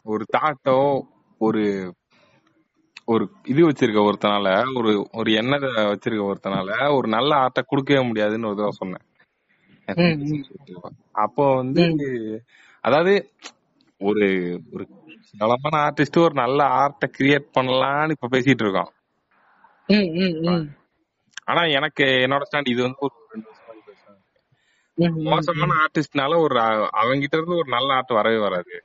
[0.06, 0.78] ஒரு தாட்டோ
[1.42, 1.64] ஒரு
[3.08, 4.48] ஒரு இது வச்சிருக்க ஒருத்தனால
[4.80, 9.06] ஒரு ஒரு எண்ணத்தை வச்சிருக்க ஒருத்தனால ஒரு நல்ல ஆர்ட்டை கொடுக்கவே முடியாதுன்னு ஒரு தடவை சொன்னேன்.
[11.18, 11.84] அப்போ வந்து.
[12.84, 13.14] அதாவது
[14.02, 14.26] ஒரு
[14.74, 14.84] ஒரு
[15.38, 18.92] பலமான ஆர்டிஸ்ட் ஒரு நல்ல ஆர்ட்டை கிரியேட் பண்ணலாம்னு இப்ப பேசிட்டு இருக்கோம்.
[21.44, 23.16] ஆனா எனக்கு என்னோட ஸ்டாண்ட் இது வந்து ஒரு
[25.30, 26.56] மோசமான ஆர்டிஸ்ட்னால ஒரு
[27.02, 28.76] அவங்கிட்ட இருந்து ஒரு நல்ல ஆர்ட் வரவே வராது.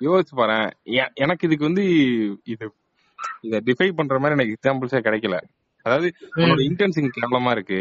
[0.00, 0.58] யோசிச்சு பாரு
[1.14, 1.84] எனக்கு இதுக்கு வந்து
[2.44, 2.66] இது
[3.40, 5.36] இத டிஃபை பண்ற மாதிரி எனக்கு எக்ஸாம்பிள்ஸே கிடைக்கல.
[5.82, 6.60] அதாவது உன்னோட.
[6.68, 7.80] இன்டென்சிங் கேவலமா இருக்கு.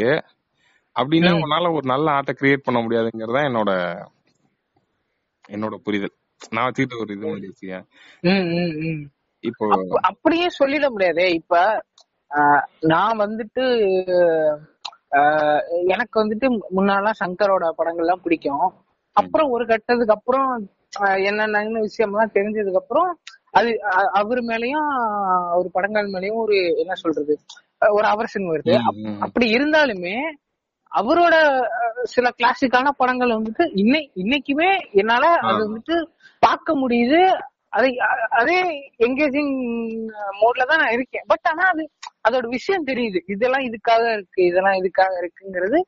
[0.95, 1.31] அப்படின்னா.
[1.43, 3.71] உன்னால ஒரு நல்ல ஆர்ட்டை கிரியேட் பண்ண முடியாதுங்கிறது என்னோட
[5.49, 6.15] என்னோட புரிதல்.
[6.51, 7.49] நான் வச்சுக்கிட்ட ஒரு இது மாதிரி.
[9.43, 11.55] இப்போ அப்ப- அப்படியே சொல்லிட முடியாதே இப்ப
[12.85, 13.63] நான் வந்துட்டு
[15.87, 18.65] எனக்கு வந்துட்டு முன்னாலாம் சங்கரோட படங்கள்லாம் பிடிக்கும்
[19.15, 20.49] அப்புறம் ஒரு கட்டத்துக்கு அப்புறம்
[21.23, 23.09] என்னென்ன விஷயம்லாம் தெரிஞ்சதுக்கு அப்புறம்
[23.51, 23.69] அது
[24.13, 24.89] அவர் மேலயும்
[25.51, 27.33] அவர் படங்கள் மேலயும் ஒரு என்ன சொல்றது
[27.91, 28.73] ஒரு அவர்ஷன் வருது.
[29.19, 30.15] அப்படி இருந்தாலுமே
[30.95, 31.35] அவரோட
[32.05, 35.61] சில கிளாசிக்கான படங்கள் வந்துட்டு இன்னை இன்னைக்குமே என்னால அது.
[35.65, 35.95] வந்துட்டு
[36.43, 37.19] பார்க்க முடியுது
[37.73, 37.89] அதை
[38.39, 38.57] அதே
[38.99, 39.53] எங்கேஜிங்
[40.39, 41.83] மோட்ல தான் நான் இருக்கேன் பட் ஆனா அது
[42.27, 45.79] அதோட விஷயம் தெரியுது இதெல்லாம் இதுக்காக இருக்கு இதெல்லாம் இதுக்காக இருக்குங்கிறது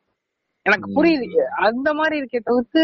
[0.66, 0.88] எனக்கு.
[0.98, 1.28] புரியுது
[1.68, 2.84] அந்த மாதிரி இருக்கே தவிர்த்து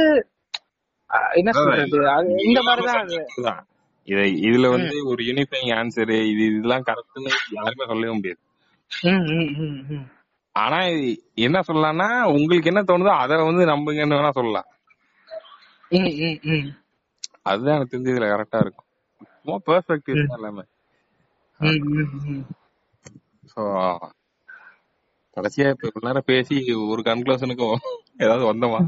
[1.34, 2.00] என்ன சொல்றது
[2.46, 3.62] இந்த மாதிரிதான்.
[4.08, 8.42] இதை இதுல வந்து ஒரு யூனிஃபைங் ஆன்சர் இது இதெல்லாம் கரெக்ட்னு யாருமே சொல்லவே முடியாது.
[10.56, 10.80] ஆனா
[11.46, 14.68] என்ன சொல்லலாம்னா உங்களுக்கு என்ன தோணுதோ அதை வந்து நம்புங்கன்னு வேணா சொல்லலாம்.
[17.42, 18.88] அதுதான் எனக்கு தெரிஞ்சு இதுல கரெக்டா இருக்கும்.
[19.38, 20.64] சும்மா பெர்ஸ்பெக்டிவ் தான் எல்லாமே.
[23.52, 23.62] சோ
[25.38, 26.56] கடைசியா இப்ப இவ்வளவு நேரம் பேசி
[26.94, 27.80] ஒரு கன்க்ளூஷனுக்கும்
[28.18, 28.82] ஏதாவது வந்தோமா?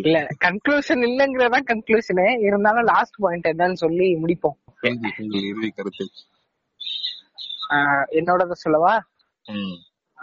[0.00, 4.56] இல்ல கன்க்ளூஷன் இல்லங்கிறதா கன்க்ளூஷனே இருந்தாலும் லாஸ்ட் பாயிண்ட் என்னன்னு சொல்லி முடிப்போம்.
[5.50, 6.04] இறுதி கருத்து.
[7.70, 8.94] ஆஹ் என்னோடத சொல்லவா?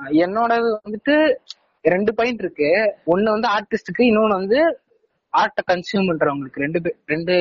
[0.02, 1.36] என்னோடது வந்துட்டு
[1.82, 2.98] ரெண்டு பாயிண்ட் இருக்கு.
[3.06, 4.80] ஒன்னு வந்து ஆர்டிஸ்டுக்கு இன்னொன்னு வந்து
[5.38, 6.60] ஆர்ட்டை கன்சியூம் பண்றவங்களுக்கு.
[6.66, 7.36] ரெண்டு ரெண்டு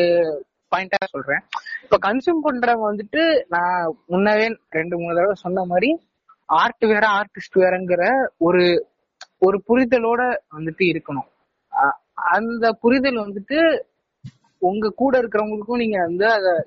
[0.71, 1.43] பாயிண்டா சொல்றேன்.
[1.83, 6.01] இப்ப கன்சியூம் பண்றவங்க வந்துட்டு நான் முன்னவே ரெண்டு மூணு தடவை சொன்ன மாதிரி
[6.47, 8.87] ஆர்ட் வேற ஆர்டிஸ்ட் வேறங்கிற ஒரு
[9.39, 10.23] ஒரு புரிதலோட
[10.57, 11.29] வந்துட்டு இருக்கணும்.
[12.15, 13.81] அந்த புரிதல் வந்துட்டு
[14.59, 16.67] உங்க கூட இருக்கிறவங்களுக்கும் நீங்க வந்து அத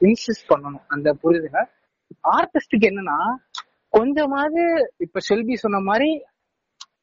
[0.00, 0.82] இன்சிஸ்ட் பண்ணணும்.
[0.86, 1.62] அந்த புரிதலை.
[2.36, 3.18] ஆர்டிஸ்டுக்கு என்னன்னா
[3.92, 4.62] கொஞ்சமாவது
[4.98, 6.10] இப்ப செல்வி சொன்ன மாதிரி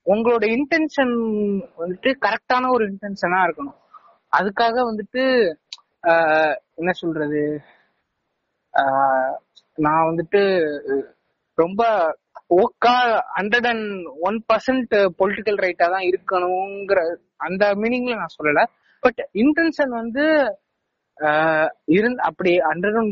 [0.05, 1.13] உங்களோட இன்டென்ஷன்
[1.77, 3.77] வந்துட்டு கரெக்டான ஒரு இன்டென்ஷனா இருக்கணும்.
[4.33, 5.23] அதுக்காக வந்துட்டு
[6.03, 7.41] ஆஹ், என்ன சொல்றது?
[8.73, 9.33] ஆஹ்,
[9.77, 10.41] நான் வந்துட்டு
[11.57, 11.81] ரொம்ப
[12.57, 12.93] ஓக்கா
[13.37, 13.87] hundred and
[14.19, 16.99] one percent political ரைட்டா தான் இருக்கணுங்கிற
[17.37, 18.61] அந்த மீனிங்ல நான் சொல்லல.
[19.03, 20.25] பட் இன்டென்ஷன் வந்து
[21.17, 23.11] ஆஹ், இருந் அப்படி ஹண்ட்ரட் ஒன்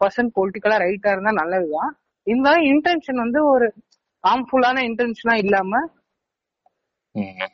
[0.00, 1.92] பர்சன்ட் பொலிட்டிக்கலா ரைட்டா இருந்தா நல்லதுதான்.
[2.30, 3.66] இருந்தாலும் இன்டென்ஷன் வந்து ஒரு
[4.24, 5.72] ஹார்ம்ஃபுல்லான இன்டென்ஷனா இல்லாம.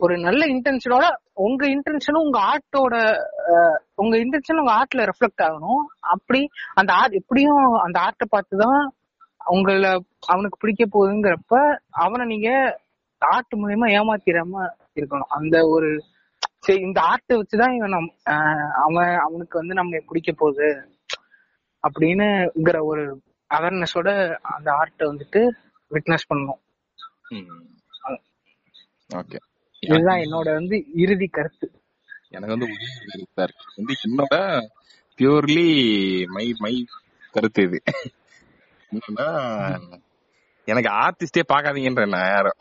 [0.05, 1.05] ஒரு நல்ல இன்டென்ஷனோட
[1.45, 2.95] உங்க இன்டென்ஷனும் உங்க ஆர்ட்டோட
[4.03, 5.85] உங்க இன்டென்ஷன் உங்க ஆர்ட்ல ரெஃப்ளெக்ட் ஆகணும்.
[6.14, 6.41] அப்படி
[6.81, 8.83] அந்த ஆர்ட் எப்படியும் அந்த ஆர்ட்டை பார்த்து தான்
[9.55, 9.91] உங்களை
[10.33, 11.55] அவனுக்கு பிடிக்க போகுதுங்கிறப்ப
[12.05, 12.51] அவனை நீங்க
[13.22, 14.64] ஆர்ட் மூலியமா ஏமாத்திராம
[14.99, 15.33] இருக்கணும்.
[15.39, 15.91] அந்த ஒரு
[16.66, 18.11] சரி இந்த ஆர்ட்டை வச்சுதான் இவன் நம்
[18.85, 20.68] அவன் அவனுக்கு வந்து நம்ம பிடிக்க போகுது.
[21.85, 23.05] அப்படின்னுங்கிற ஒரு
[23.55, 24.09] அவேர்னஸோட
[24.55, 25.41] அந்த ஆர்ட்டை வந்துட்டு
[25.91, 26.61] விட்னஸ் பண்ணணும்.
[29.11, 29.39] ஓகே.
[29.83, 31.67] இதுதான் என்னோட வந்து இறுதி கருத்து.
[32.29, 32.69] எனக்கு வந்து
[33.39, 33.67] இருக்கு.
[33.77, 34.35] வந்து என்னோட
[35.19, 35.69] பியூர்லி
[36.27, 36.75] மை மை
[37.35, 37.79] கருத்து இது.
[38.93, 39.29] என்னன்னா
[40.69, 42.61] எனக்கு ஆர்டிஸ்டே பார்க்காதீங்கன்ற நான் யாரும்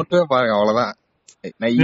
[0.00, 0.94] மட்டுமே பாருங்க அவ்வளவுதான்.
[1.56, 1.76] நான்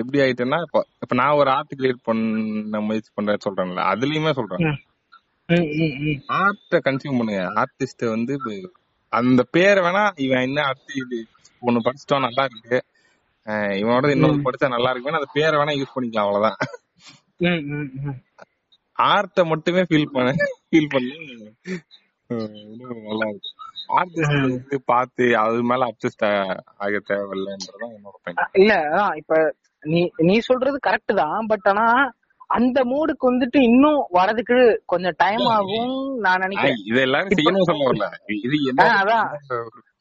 [0.00, 4.66] எப்படி ஆயிட்டேன்னா இப்ப இப்ப நான் ஒரு ஆர்ட் கிரியேட் பண்ண முயற்சி பண்றேன்னு சொல்றேன்ல அதுலயுமே சொல்றேன்.
[5.48, 7.42] ஆர்ட்ட கன்சியூம் பண்ணுங்க.
[7.60, 8.54] ஆர்டிஸ்ட வந்து இப்ப
[9.12, 11.18] அந்த பேரை வேணா இவன் என்ன அடுத்து இது?
[11.62, 12.78] ஒண்ணு படிச்சிட்டோம் நல்லா இருக்கு.
[13.46, 14.38] அஹ் இவனோட இன்னொரு.
[14.46, 16.58] படிச்சா நல்லா இருக்குன்னு அந்த பேரை வேணா யூஸ் பண்ணிக்கலாம் அவ்வளவுதான்.
[18.98, 20.30] ஆர்ட்ட மட்டுமே ஃபீல் பண்ண
[20.68, 21.16] ஃபீல் பண்ணி.
[23.08, 23.50] நல்லா இருக்கு.
[23.96, 24.36] ஆர்டிஸ்ட்.
[24.42, 26.24] வந்து பார்த்து அது மேல அப்சஸ்ட்
[26.84, 28.72] ஆக தேவையில்லைன்றதான் என்னோட இல்ல
[29.16, 29.34] இப்ப
[29.82, 31.46] நீ நீ சொல்றது கரெக்ட் தான்.
[31.46, 31.84] பட் ஆனா
[32.50, 36.78] அந்த மூடுக்கு வந்துட்டு இன்னும் வரதுக்கு கொஞ்சம் டைம் ஆகும் நான் நினைக்கிறேன்.
[38.46, 39.28] இது எல்லாரும் அதான்.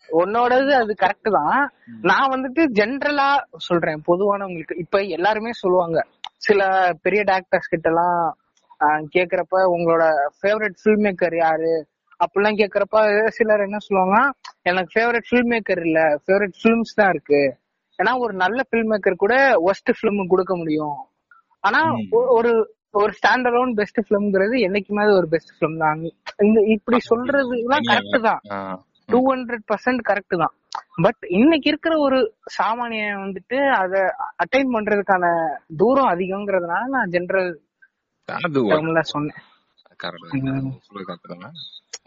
[0.10, 1.72] உன்னோடது அது கரெக்ட் தான்.
[2.02, 4.02] நான் வந்துட்டு ஜென்ரலா சொல்றேன்.
[4.08, 6.00] பொதுவானவங்களுக்கு இப்ப எல்லாருமே சொல்லுவாங்க.
[6.38, 6.62] சில
[7.02, 8.38] பெரிய டாக்டர்ஸ் கிட்ட எல்லாம்
[8.82, 10.04] ஆஹ் கேக்குறப்ப உங்களோட
[10.40, 11.74] ஃபேவரட் ஃபில்ம் மேக்கர் யாரு?
[12.20, 14.18] அப்படிலாம் கேக்குறப்ப சிலர் என்ன சொல்லுவாங்க
[14.64, 16.00] எனக்கு ஃபேவரட் ஃபில்ம் மேக்கர் இல்ல.
[16.24, 17.42] ஃபேவரட் ஃபிலிம்ஸ் தான் இருக்கு.
[18.00, 19.36] ஏன்னா ஒரு நல்ல ஃபில்ம் மேக்கர் கூட
[19.66, 20.98] ஒஸ்ட் ஃபிலிம் கொடுக்க முடியும்.
[21.68, 21.80] ஆனா
[22.38, 22.52] ஒரு
[23.00, 26.04] ஒரு ஸ்டாண்ட் அலோன் பெஸ்ட் ஃபிலிம்ங்கிறது என்னைக்குமே ஒரு பெஸ்ட் ஃபிலிம் தான்.
[26.48, 28.42] இந்த இப்படி சொல்றதுலாம் கரெக்ட் தான்.
[29.10, 30.54] டூ ஹண்ட்ரட் பர்சன்ட் கரெக்ட் தான்.
[31.06, 32.18] பட் இன்னைக்கு இருக்கிற ஒரு
[32.58, 33.94] சாமானியன் வந்துட்டு அத
[34.44, 35.26] அட்டைன் பண்றதுக்கான
[35.82, 37.52] தூரம் அதிகங்கிறதுனால நான் ஜெனரல்
[38.30, 39.42] டேர்ம்ல சொன்னேன்.
[40.88, 41.36] சொல்றது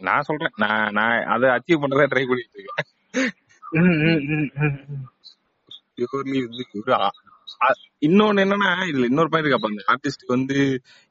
[0.07, 0.53] நான் சொல்றேன்.
[0.63, 2.89] நான் நான் அதை அச்சீவ் பண்றதா ட்ரை பண்ணிட்டு இருக்கேன்.
[7.49, 10.57] வந்து இன்னொன்னு என்னன்னா இதுல இன்னொரு பாயிண்ட் இருக்கு அப்ப அந்த ஆர்டிஸ்ட்க்கு வந்து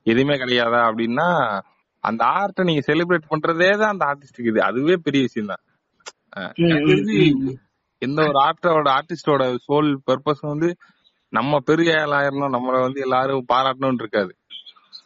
[0.07, 1.29] எதுவுமே கிடையாதா அப்படின்னா
[2.05, 5.65] அந்த ஆர்ட்டை நீங்க செலிப்ரேட் பண்றதே தான் அந்த ஆர்டிஸ்டுக்கு இது அதுவே பெரிய விஷயம் தான்.
[8.03, 10.69] எந்த ஒரு ஆர்ட்டோட ஆர்டிஸ்டோட சோல் பர்பஸ் வந்து
[11.33, 14.33] நம்ம பெரிய ஆளாயிரணும் நம்மள வந்து எல்லாரும் பாராட்டணும்னு இருக்காது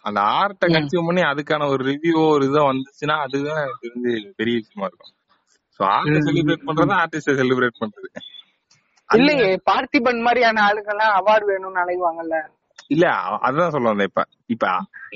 [0.05, 0.66] அந்த ஆர்ட்டை.
[0.76, 5.14] கன்சியூம் பண்ணி அதுக்கான ஒரு ரிவ்யூ ஒரு இதோ வந்துச்சுன்னா அதுதான் எனக்கு தெரிஞ்சு பெரிய விஷயமா இருக்கும்
[5.80, 6.66] சோ ஆர்ட்டை செலிப்ரேட்.
[6.68, 8.09] பண்றது ஆர்டிஸ்ட செலிப்ரேட் பண்றது
[9.12, 12.36] இல்லையே பார்த்திபன் மாதிரியான ஆளுங்கெல்லாம் அவார்டு வேணும்னு அலைவாங்கல்ல
[12.88, 14.66] இல்ல அ- அதுதான் சொல்ல வந்தேன் இப்ப இப்ப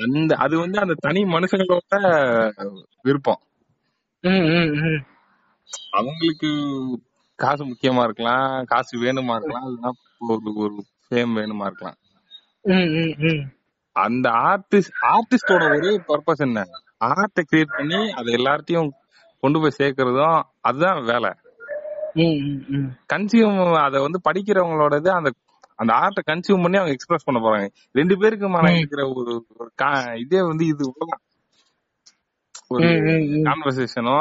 [0.06, 1.96] அந்த அது வந்து அந்த தனி மனுஷங்களோட
[3.04, 3.40] விருப்பம்.
[5.92, 6.50] அவங்களுக்கு
[7.38, 9.92] காசு முக்கியமா இருக்கலாம் காசு வேணுமா இருக்கலாம் இல்லைன்னா
[10.28, 11.98] ஒரு ஒரு ஃபேம் வேணுமா இருக்கலாம்.
[13.96, 16.64] அந்த ஆர்டிஸ்ட் ஆர்டிஸ்டோட ஒரே பர்பஸ் என்ன
[17.10, 18.90] ஆர்ட்டை கிரியேட் பண்ணி அதை எல்லார்ட்டையும்
[19.42, 21.30] கொண்டு போய் சேர்க்கறதும் அதுதான் வேலை.
[23.12, 25.30] கன்சியூம் அதை வந்து படிக்கிறவங்களோடது அந்த
[25.78, 28.76] அந்த ஆர்ட்டை கன்சியூம் பண்ணி அவங்க எக்ஸ்பிரஸ் பண்ண போறாங்க ரெண்டு பேருக்குமான.
[28.76, 29.32] இருக்கிற ஒரு
[30.16, 30.84] இதே வந்து இது.
[32.68, 32.86] ஒரு.
[33.48, 34.18] கான்வர்சேஷனோ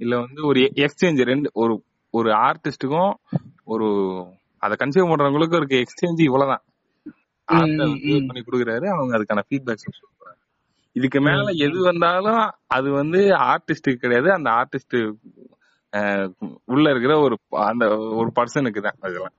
[0.00, 1.74] இல்ல வந்து ஒரு எக்ஸ்சேஞ்ச் ரெண்டு ஒரு
[2.14, 3.12] ஒரு ஆர்டிஸ்டுக்கும்
[3.64, 3.88] ஒரு
[4.62, 6.62] அதை கன்சியூம் பண்றவங்களுக்கும் இருக்க எக்ஸ்சேஞ்ச் இவ்வளவுதான்
[7.48, 7.86] ஆர்ட்டை.
[8.26, 10.34] பண்ணி கொடுக்குறாரு அவங்க அதுக்கான சொல்றாங்க
[10.96, 11.78] இதுக்கு மேல எது.
[11.82, 14.98] வந்தாலும் அது வந்து ஆர்டிஸ்டுக்கு கிடையாது அந்த ஆர்டிஸ்ட்
[16.64, 19.32] உள்ள இருக்கிற ஒரு அந்த ஒரு பர்சனுக்கு தான் அதெல்லாம்.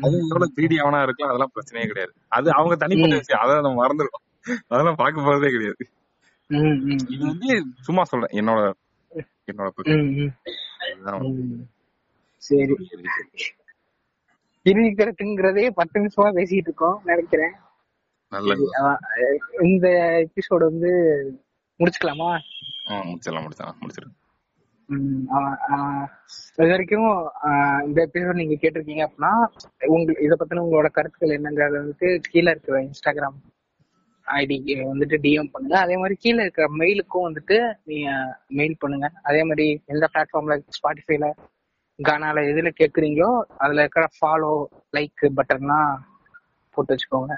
[0.00, 0.18] அது.
[0.18, 2.12] எவ்வளவு த்ரீ அவனா இருக்கலாம் அதெல்லாம் பிரச்சனையே கிடையாது.
[2.28, 3.48] அது அவங்க தனிப்பட்ட விஷயம்.
[3.48, 5.76] அதை நம்ம மறந்துடும் அதெல்லாம் பார்க்க போறதே கிடையாது.
[7.06, 7.26] இது.
[7.26, 8.44] வந்து சும்மா சொல்றேன்.
[8.44, 8.72] என்னோட
[10.86, 11.22] என்னோட.
[12.36, 12.74] சரி.
[14.64, 17.52] கருத்துங்கிறதே பத்து நிமிஷமா பேசிட்டு இருக்கோம் நினைக்கிறேன்.
[19.62, 19.88] இந்த
[20.28, 20.88] எபிசோடு வந்து
[21.78, 22.38] முடிச்சுக்கலாமா?
[22.88, 23.86] முடிச்சிடலாம் முடிச்சிடலாம் முடிச்சிடலாம்.
[23.86, 24.17] ம், ஆ- ஆ,
[24.90, 27.08] இது வரைக்கும்
[27.86, 29.32] இந்த எபிசோட் நீங்க கேட்டிருக்கீங்க அப்படின்னா
[29.86, 33.36] உங்க இத பத்தின உங்களோட கருத்துக்கள் என்னங்கிறத வந்துட்டு கீழே இருக்கிற இன்ஸ்டாகிராம்
[34.26, 34.56] ஐடி
[34.92, 35.76] வந்துட்டு டிஎம் பண்ணுங்க.
[35.80, 38.08] அதே மாதிரி கீழே இருக்கிற மெயிலுக்கும் வந்துட்டு நீங்க
[38.58, 39.06] மெயில் பண்ணுங்க.
[39.22, 41.28] அதே மாதிரி எந்த பிளாட்ஃபார்ம்ல ஸ்பாட்டிஃபைல
[41.98, 43.30] கானால எதுல கேக்குறீங்களோ
[43.64, 44.52] அதுல இருக்கிற ஃபாலோ
[44.96, 45.92] லைக் பட்டன்லாம்
[46.74, 47.34] போட்டு வச்சுக்கோங்க.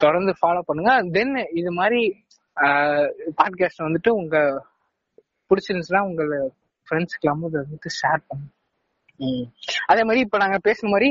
[0.00, 0.92] தொடர்ந்து ஃபாலோ பண்ணுங்க.
[1.16, 2.02] தென் இது மாதிரி
[3.40, 4.36] பாட்காஸ்ட் வந்துட்டு உங்க
[5.50, 6.38] பிடிச்சிருந்துச்சுன்னா உங்களை
[6.88, 8.52] ஃப்ரெண்ட்ஸ்க்கு இதை வந்துட்டு ஷேர் பண்ணுங்க
[9.20, 9.46] ம்.
[9.86, 11.08] அதே மாதிரி இப்ப நாங்க பேசுன மாதிரி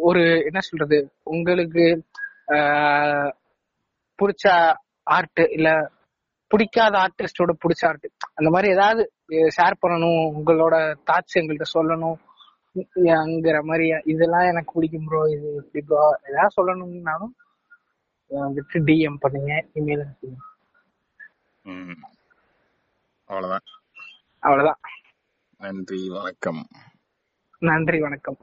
[0.00, 1.84] ஒரு என்ன சொல்றது உங்களுக்கு
[2.54, 3.30] ஆஹ்,
[4.18, 4.44] பிடிச்ச
[5.10, 5.68] ஆர்ட் இல்ல
[6.50, 9.02] பிடிக்காத ஆர்டிஸ்டோட பிடிச்ச ஆர்ட் அந்த மாதிரி ஏதாவது
[9.56, 10.76] ஷேர் பண்ணணும் உங்களோட
[11.08, 12.16] தாட்ஸ் எங்கள்கிட்ட சொல்லணும்
[13.16, 17.34] அங்கிற மாதிரி இதெல்லாம் எனக்கு பிடிக்கும் ப்ரோ இது இப்படி ப்ரோ ஏதாவது சொல்லணும்னாலும்
[18.30, 20.38] வந்துட்டு டிஎம் பண்ணுங்க இமெயில் அனுப்புங்க
[21.64, 21.98] ம்.
[23.28, 23.66] அவ்வளவுதான்
[24.38, 24.80] அவ்வளவுதான்.
[25.58, 26.68] நன்றி வணக்கம்.
[27.58, 28.36] நன்றி வணக்கம்.